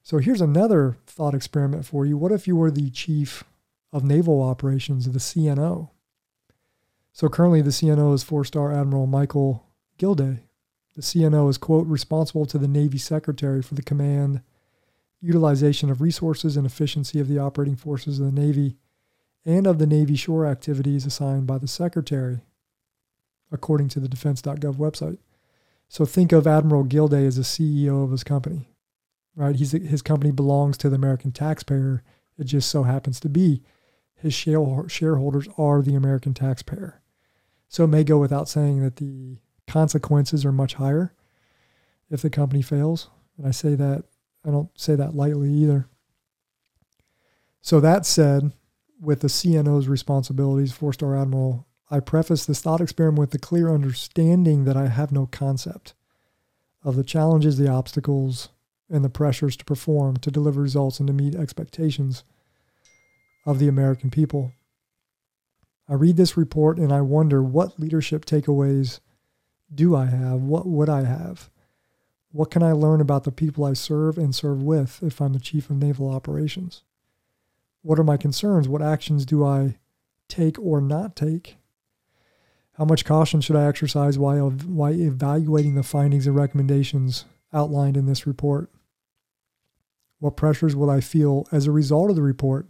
So 0.06 0.18
here's 0.18 0.40
another 0.40 0.98
thought 1.04 1.34
experiment 1.34 1.84
for 1.84 2.06
you. 2.06 2.16
What 2.16 2.30
if 2.30 2.46
you 2.46 2.54
were 2.54 2.70
the 2.70 2.90
chief 2.90 3.42
of 3.92 4.04
naval 4.04 4.40
operations 4.40 5.10
the 5.10 5.18
CNO? 5.18 5.90
So 7.12 7.28
currently, 7.28 7.60
the 7.60 7.70
CNO 7.70 8.14
is 8.14 8.22
four 8.22 8.44
star 8.44 8.72
Admiral 8.72 9.08
Michael 9.08 9.66
Gilday. 9.98 10.45
The 10.96 11.02
CNO 11.02 11.50
is, 11.50 11.58
quote, 11.58 11.86
responsible 11.86 12.46
to 12.46 12.56
the 12.56 12.66
Navy 12.66 12.96
Secretary 12.96 13.62
for 13.62 13.74
the 13.74 13.82
command, 13.82 14.40
utilization 15.20 15.90
of 15.90 16.00
resources, 16.00 16.56
and 16.56 16.64
efficiency 16.64 17.20
of 17.20 17.28
the 17.28 17.38
operating 17.38 17.76
forces 17.76 18.18
of 18.18 18.34
the 18.34 18.40
Navy 18.40 18.76
and 19.44 19.66
of 19.66 19.78
the 19.78 19.86
Navy 19.86 20.16
shore 20.16 20.46
activities 20.46 21.04
assigned 21.04 21.46
by 21.46 21.58
the 21.58 21.68
Secretary, 21.68 22.40
according 23.52 23.88
to 23.90 24.00
the 24.00 24.08
defense.gov 24.08 24.76
website. 24.76 25.18
So 25.88 26.06
think 26.06 26.32
of 26.32 26.46
Admiral 26.46 26.82
Gilday 26.82 27.26
as 27.26 27.36
the 27.36 27.42
CEO 27.42 28.02
of 28.02 28.10
his 28.10 28.24
company, 28.24 28.70
right? 29.36 29.54
He's, 29.54 29.72
his 29.72 30.02
company 30.02 30.32
belongs 30.32 30.78
to 30.78 30.88
the 30.88 30.96
American 30.96 31.30
taxpayer. 31.30 32.02
It 32.38 32.44
just 32.44 32.70
so 32.70 32.84
happens 32.84 33.20
to 33.20 33.28
be 33.28 33.62
his 34.14 34.32
shareholders 34.34 35.48
are 35.58 35.82
the 35.82 35.94
American 35.94 36.32
taxpayer. 36.32 37.02
So 37.68 37.84
it 37.84 37.88
may 37.88 38.02
go 38.02 38.18
without 38.18 38.48
saying 38.48 38.82
that 38.82 38.96
the 38.96 39.36
consequences 39.66 40.44
are 40.44 40.52
much 40.52 40.74
higher 40.74 41.14
if 42.10 42.22
the 42.22 42.30
company 42.30 42.62
fails. 42.62 43.08
And 43.36 43.46
I 43.46 43.50
say 43.50 43.74
that, 43.74 44.04
I 44.44 44.50
don't 44.50 44.70
say 44.78 44.94
that 44.94 45.14
lightly 45.14 45.50
either. 45.50 45.88
So 47.60 47.80
that 47.80 48.06
said, 48.06 48.52
with 49.00 49.20
the 49.20 49.28
CNO's 49.28 49.88
responsibilities, 49.88 50.72
four 50.72 50.92
star 50.92 51.16
admiral 51.16 51.66
I 51.88 52.00
preface 52.00 52.44
this 52.44 52.60
thought 52.60 52.80
experiment 52.80 53.20
with 53.20 53.30
the 53.30 53.38
clear 53.38 53.72
understanding 53.72 54.64
that 54.64 54.76
I 54.76 54.88
have 54.88 55.12
no 55.12 55.26
concept 55.26 55.94
of 56.82 56.96
the 56.96 57.04
challenges, 57.04 57.58
the 57.58 57.68
obstacles, 57.68 58.48
and 58.90 59.04
the 59.04 59.08
pressures 59.08 59.56
to 59.56 59.64
perform, 59.64 60.16
to 60.18 60.30
deliver 60.30 60.60
results, 60.60 60.98
and 60.98 61.06
to 61.06 61.12
meet 61.12 61.36
expectations 61.36 62.24
of 63.44 63.58
the 63.60 63.68
American 63.68 64.10
people. 64.10 64.52
I 65.88 65.94
read 65.94 66.16
this 66.16 66.36
report 66.36 66.78
and 66.78 66.92
I 66.92 67.02
wonder 67.02 67.40
what 67.42 67.78
leadership 67.78 68.24
takeaways 68.24 68.98
do 69.74 69.94
I 69.96 70.06
have? 70.06 70.40
What 70.42 70.66
would 70.66 70.88
I 70.88 71.04
have? 71.04 71.50
What 72.32 72.50
can 72.50 72.62
I 72.62 72.72
learn 72.72 73.00
about 73.00 73.24
the 73.24 73.32
people 73.32 73.64
I 73.64 73.72
serve 73.72 74.18
and 74.18 74.34
serve 74.34 74.62
with 74.62 75.02
if 75.02 75.20
I'm 75.20 75.32
the 75.32 75.40
chief 75.40 75.70
of 75.70 75.76
naval 75.76 76.10
operations? 76.10 76.82
What 77.82 77.98
are 77.98 78.04
my 78.04 78.16
concerns? 78.16 78.68
What 78.68 78.82
actions 78.82 79.24
do 79.24 79.44
I 79.44 79.78
take 80.28 80.58
or 80.58 80.80
not 80.80 81.16
take 81.16 81.56
how 82.76 82.84
much 82.84 83.06
caution 83.06 83.40
should 83.40 83.56
I 83.56 83.66
exercise 83.66 84.18
while, 84.18 84.50
while 84.50 84.92
evaluating 84.92 85.74
the 85.74 85.82
findings 85.82 86.26
and 86.26 86.36
recommendations 86.36 87.24
outlined 87.52 87.96
in 87.96 88.04
this 88.04 88.26
report? 88.26 88.70
What 90.18 90.36
pressures 90.36 90.76
will 90.76 90.90
I 90.90 91.00
feel 91.00 91.46
as 91.50 91.66
a 91.66 91.72
result 91.72 92.10
of 92.10 92.16
the 92.16 92.22
report? 92.22 92.66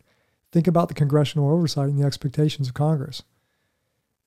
Think 0.53 0.69
about 0.69 0.87
the 0.87 0.95
congressional 0.95 1.51
oversight 1.51 1.89
and 1.89 1.99
the 1.99 2.07
expectations 2.07 2.69
of 2.69 2.75
Congress, 2.75 3.25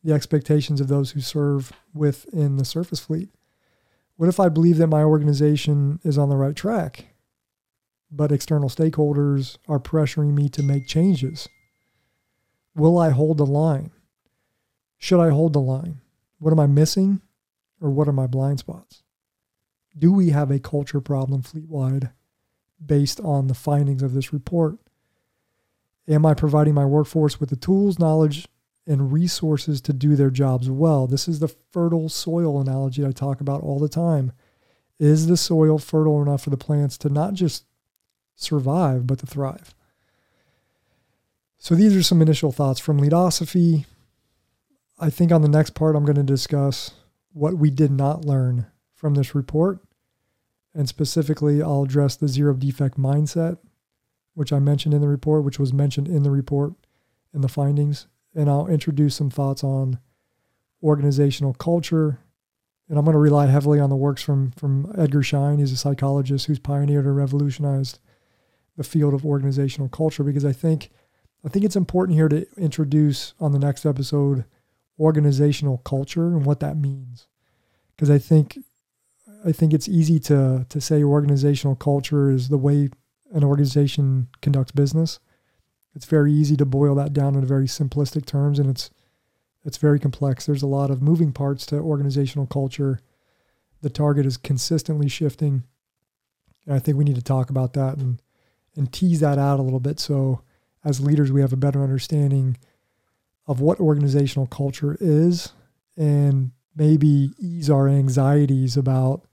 the 0.04 0.14
expectations 0.14 0.80
of 0.80 0.88
those 0.88 1.12
who 1.12 1.22
serve 1.22 1.74
within 1.94 2.58
the 2.58 2.66
surface 2.66 3.00
fleet. 3.00 3.30
What 4.16 4.30
if 4.30 4.40
I 4.40 4.50
believe 4.50 4.78
that 4.78 4.88
my 4.88 5.04
organization 5.04 6.00
is 6.04 6.18
on 6.18 6.30
the 6.30 6.36
right 6.36 6.56
track, 6.56 7.08
but 8.12 8.32
external 8.32 8.70
stakeholders 8.70 9.58
are 9.68 9.80
pressuring 9.80 10.34
me 10.34 10.50
to 10.50 10.64
make 10.64 10.88
changes? 10.88 11.48
Will 12.76 12.98
I 12.98 13.10
hold 13.10 13.38
the 13.38 13.46
line? 13.46 13.92
Should 14.98 15.22
I 15.22 15.30
hold 15.30 15.54
the 15.54 15.62
line? 15.62 16.02
What 16.40 16.52
am 16.52 16.60
I 16.60 16.68
missing? 16.68 17.22
Or 17.82 17.90
what 17.90 18.08
are 18.08 18.14
my 18.14 18.28
blind 18.28 18.60
spots? 18.60 19.04
Do 19.98 20.12
we 20.12 20.30
have 20.30 20.52
a 20.52 20.60
culture 20.60 21.02
problem 21.02 21.42
fleet 21.42 21.68
wide 21.68 22.12
based 22.86 23.20
on 23.22 23.48
the 23.48 23.54
findings 23.54 24.04
of 24.04 24.14
this 24.14 24.34
report? 24.34 24.78
Am 26.08 26.26
I 26.26 26.34
providing 26.34 26.74
my 26.74 26.86
workforce 26.86 27.40
with 27.40 27.50
the 27.50 27.56
tools, 27.56 28.00
knowledge, 28.00 28.48
and 28.90 29.14
resources 29.14 29.80
to 29.82 29.94
do 29.94 30.18
their 30.18 30.30
jobs 30.30 30.70
well? 30.70 31.08
This 31.08 31.30
is 31.30 31.40
the 31.40 31.48
fertile 31.48 32.10
soil 32.10 32.60
analogy 32.60 33.06
I 33.06 33.12
talk 33.12 33.40
about 33.40 33.62
all 33.62 33.80
the 33.80 33.88
time. 33.88 34.34
Is 35.00 35.28
the 35.28 35.38
soil 35.38 35.78
fertile 35.78 36.22
enough 36.22 36.44
for 36.44 36.50
the 36.50 36.58
plants 36.58 36.98
to 36.98 37.10
not 37.10 37.34
just 37.34 37.64
survive, 38.36 39.08
but 39.08 39.20
to 39.20 39.26
thrive? 39.26 39.74
So 41.58 41.76
these 41.76 41.96
are 41.96 42.04
some 42.04 42.22
initial 42.22 42.52
thoughts 42.52 42.82
from 42.82 42.98
Leadosophy, 42.98 43.86
I 45.02 45.10
think 45.10 45.32
on 45.32 45.42
the 45.42 45.48
next 45.48 45.72
part, 45.72 45.96
I'm 45.96 46.04
going 46.04 46.18
to 46.18 46.24
discuss 46.24 46.92
what 47.32 47.54
we 47.54 47.70
did 47.70 47.92
not 47.92 48.26
learn 48.26 48.68
from 48.94 49.16
this 49.16 49.34
report. 49.34 49.80
And 50.74 50.90
specifically, 50.90 51.62
I'll 51.62 51.84
address 51.84 52.18
the 52.18 52.28
zero 52.28 52.54
defect 52.54 53.00
mindset, 53.00 53.58
which 54.34 54.52
I 54.52 54.60
mentioned 54.60 54.94
in 54.94 55.02
the 55.02 55.08
report, 55.08 55.46
which 55.46 55.58
was 55.58 55.72
mentioned 55.72 56.08
in 56.10 56.24
the 56.24 56.32
report 56.32 56.74
and 57.34 57.44
the 57.44 57.48
findings. 57.48 58.08
And 58.36 58.50
I'll 58.50 58.68
introduce 58.68 59.16
some 59.16 59.30
thoughts 59.30 59.64
on 59.64 60.00
organizational 60.84 61.54
culture. 61.54 62.20
And 62.88 62.98
I'm 62.98 63.06
going 63.06 63.14
to 63.14 63.20
rely 63.20 63.48
heavily 63.48 63.80
on 63.80 63.90
the 63.90 63.96
works 63.96 64.22
from, 64.22 64.52
from 64.52 64.92
Edgar 64.98 65.22
Schein. 65.22 65.60
He's 65.60 65.72
a 65.72 65.78
psychologist 65.78 66.48
who's 66.48 66.60
pioneered 66.60 67.06
and 67.06 67.16
revolutionized 67.16 68.00
the 68.78 68.84
field 68.84 69.14
of 69.14 69.26
organizational 69.26 69.90
culture 69.90 70.24
because 70.24 70.46
I 70.46 70.54
think 70.54 70.90
I 71.46 71.50
think 71.50 71.64
it's 71.66 71.76
important 71.76 72.18
here 72.18 72.30
to 72.30 72.46
introduce 72.58 73.34
on 73.40 73.52
the 73.52 73.60
next 73.60 73.86
episode 73.86 74.46
organizational 75.00 75.78
culture 75.80 76.28
and 76.28 76.46
what 76.46 76.60
that 76.60 76.78
means. 76.78 77.28
Because 77.96 78.10
I 78.10 78.18
think 78.18 78.58
I 79.46 79.52
think 79.52 79.74
it's 79.74 79.88
easy 79.88 80.20
to 80.22 80.66
to 80.68 80.82
say 80.82 81.04
organizational 81.04 81.76
culture 81.76 82.32
is 82.32 82.50
the 82.50 82.58
way 82.58 82.90
an 83.32 83.44
organization 83.44 84.28
conducts 84.42 84.72
business. 84.72 85.20
It's 85.96 86.06
very 86.06 86.32
easy 86.32 86.56
to 86.58 86.66
boil 86.66 86.96
that 86.96 87.14
down 87.14 87.36
in 87.36 87.46
very 87.46 87.68
simplistic 87.68 88.26
terms 88.26 88.60
and 88.60 88.70
it's 88.70 88.90
it's 89.66 89.78
very 89.78 90.00
complex. 90.00 90.46
There's 90.46 90.64
a 90.64 90.68
lot 90.68 90.90
of 90.90 91.02
moving 91.02 91.34
parts 91.34 91.66
to 91.68 91.76
organizational 91.78 92.48
culture. 92.48 93.02
The 93.82 93.90
target 93.90 94.26
is 94.26 94.38
consistently 94.38 95.10
shifting. 95.10 95.64
And 96.66 96.76
I 96.76 96.80
think 96.80 96.98
we 96.98 97.04
need 97.04 97.18
to 97.18 97.22
talk 97.22 97.50
about 97.50 97.74
that 97.74 97.98
and 97.98 98.22
and 98.76 98.92
tease 98.94 99.20
that 99.20 99.38
out 99.38 99.60
a 99.60 99.64
little 99.64 99.80
bit 99.80 100.00
so 100.00 100.42
as 100.86 101.02
leaders 101.02 101.32
we 101.32 101.42
have 101.42 101.52
a 101.54 101.58
better 101.58 101.84
understanding 101.84 102.58
of 103.48 103.60
what 103.60 103.80
organizational 103.80 104.48
culture 104.48 104.96
is 105.02 105.54
and 105.98 106.52
maybe 106.76 107.32
ease 107.40 107.70
our 107.70 107.90
anxieties 107.90 108.78
about, 108.78 109.26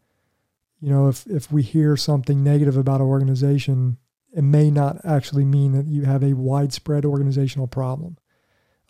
you 0.80 0.90
know, 0.90 1.08
if, 1.08 1.26
if 1.26 1.52
we 1.52 1.62
hear 1.62 1.96
something 1.96 2.42
negative 2.42 2.76
about 2.76 3.00
an 3.00 3.06
organization, 3.06 3.98
it 4.36 4.44
may 4.44 4.70
not 4.70 5.00
actually 5.02 5.46
mean 5.46 5.72
that 5.72 5.86
you 5.86 6.02
have 6.02 6.22
a 6.22 6.34
widespread 6.34 7.06
organizational 7.06 7.66
problem, 7.66 8.18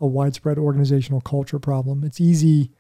a 0.01 0.07
widespread 0.07 0.59
organizational 0.59 1.21
culture 1.21 1.61
problem. 1.61 2.03
It's 2.03 2.21
easy, 2.21 2.73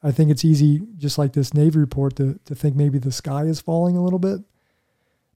I 0.00 0.12
think 0.12 0.30
it's 0.30 0.44
easy, 0.44 0.80
just 0.96 1.18
like 1.18 1.32
this 1.32 1.52
Navy 1.52 1.80
report, 1.80 2.14
to, 2.16 2.38
to 2.44 2.54
think 2.54 2.76
maybe 2.76 3.00
the 3.00 3.10
sky 3.10 3.42
is 3.42 3.60
falling 3.60 3.96
a 3.96 4.02
little 4.02 4.20
bit. 4.20 4.42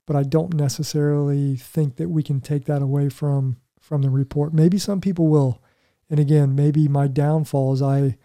But 0.06 0.14
I 0.14 0.22
don't 0.22 0.54
necessarily 0.54 1.56
think 1.56 1.96
that 1.96 2.10
we 2.10 2.22
can 2.22 2.40
take 2.40 2.66
that 2.66 2.80
away 2.80 3.08
from 3.08 3.56
from 3.80 4.02
the 4.02 4.10
report. 4.10 4.54
Maybe 4.54 4.78
some 4.78 5.00
people 5.00 5.28
will. 5.28 5.62
And 6.08 6.20
again, 6.20 6.54
maybe 6.54 6.88
my 6.88 7.08
downfall 7.08 7.72
is 7.72 7.82
I 7.82 8.16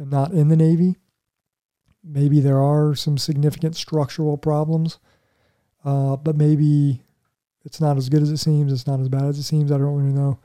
am 0.00 0.08
not 0.08 0.32
in 0.32 0.48
the 0.48 0.56
Navy. 0.56 0.96
Maybe 2.02 2.40
there 2.40 2.62
are 2.62 2.94
some 2.94 3.18
significant 3.18 3.76
structural 3.76 4.38
problems, 4.38 4.98
uh, 5.84 6.16
but 6.16 6.36
maybe 6.36 7.02
it's 7.64 7.80
not 7.80 7.96
as 7.96 8.08
good 8.08 8.22
as 8.22 8.30
it 8.30 8.38
seems. 8.38 8.72
It's 8.72 8.86
not 8.86 9.00
as 9.00 9.08
bad 9.08 9.24
as 9.24 9.38
it 9.38 9.44
seems. 9.44 9.70
I 9.70 9.78
don't 9.78 9.94
really 9.94 10.12
know. 10.12 10.38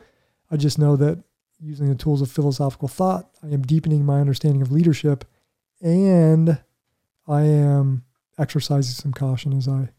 I 0.52 0.58
just 0.58 0.80
know 0.80 0.96
that 0.98 1.24
using 1.60 1.90
the 1.90 1.96
tools 1.96 2.22
of 2.22 2.32
philosophical 2.32 2.88
thought, 2.88 3.30
I 3.42 3.48
am 3.48 3.62
deepening 3.62 4.06
my 4.06 4.20
understanding 4.20 4.62
of 4.62 4.72
leadership 4.72 5.26
and 5.82 6.60
I 7.28 7.42
am 7.42 8.04
exercising 8.38 8.94
some 8.94 9.14
caution 9.14 9.54
as 9.54 9.68
I 9.68 9.90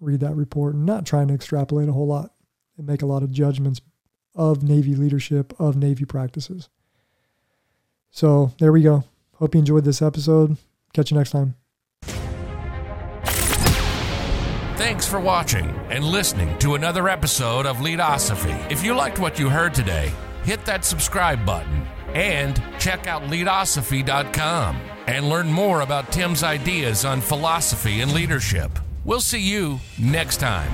read 0.00 0.20
that 0.20 0.34
report 0.34 0.74
and 0.74 0.86
not 0.86 1.06
trying 1.06 1.28
to 1.28 1.34
extrapolate 1.34 1.88
a 1.88 1.92
whole 1.92 2.06
lot 2.06 2.32
and 2.76 2.86
make 2.86 3.02
a 3.02 3.06
lot 3.06 3.22
of 3.22 3.30
judgments 3.30 3.80
of 4.34 4.62
Navy 4.62 4.94
leadership, 4.94 5.52
of 5.60 5.76
Navy 5.76 6.04
practices. 6.04 6.68
So 8.10 8.52
there 8.58 8.72
we 8.72 8.82
go. 8.82 9.04
Hope 9.34 9.54
you 9.54 9.60
enjoyed 9.60 9.84
this 9.84 10.02
episode. 10.02 10.56
Catch 10.92 11.10
you 11.10 11.16
next 11.16 11.30
time. 11.30 11.61
Thanks 14.82 15.06
for 15.06 15.20
watching 15.20 15.68
and 15.90 16.04
listening 16.04 16.58
to 16.58 16.74
another 16.74 17.08
episode 17.08 17.66
of 17.66 17.80
Leadosophy. 17.80 18.50
If 18.68 18.82
you 18.82 18.94
liked 18.94 19.20
what 19.20 19.38
you 19.38 19.48
heard 19.48 19.74
today, 19.74 20.10
hit 20.42 20.64
that 20.64 20.84
subscribe 20.84 21.46
button 21.46 21.86
and 22.14 22.60
check 22.80 23.06
out 23.06 23.22
leadosophy.com 23.30 24.80
and 25.06 25.28
learn 25.28 25.52
more 25.52 25.82
about 25.82 26.10
Tim's 26.10 26.42
ideas 26.42 27.04
on 27.04 27.20
philosophy 27.20 28.00
and 28.00 28.12
leadership. 28.12 28.76
We'll 29.04 29.20
see 29.20 29.38
you 29.40 29.78
next 30.00 30.38
time. 30.38 30.72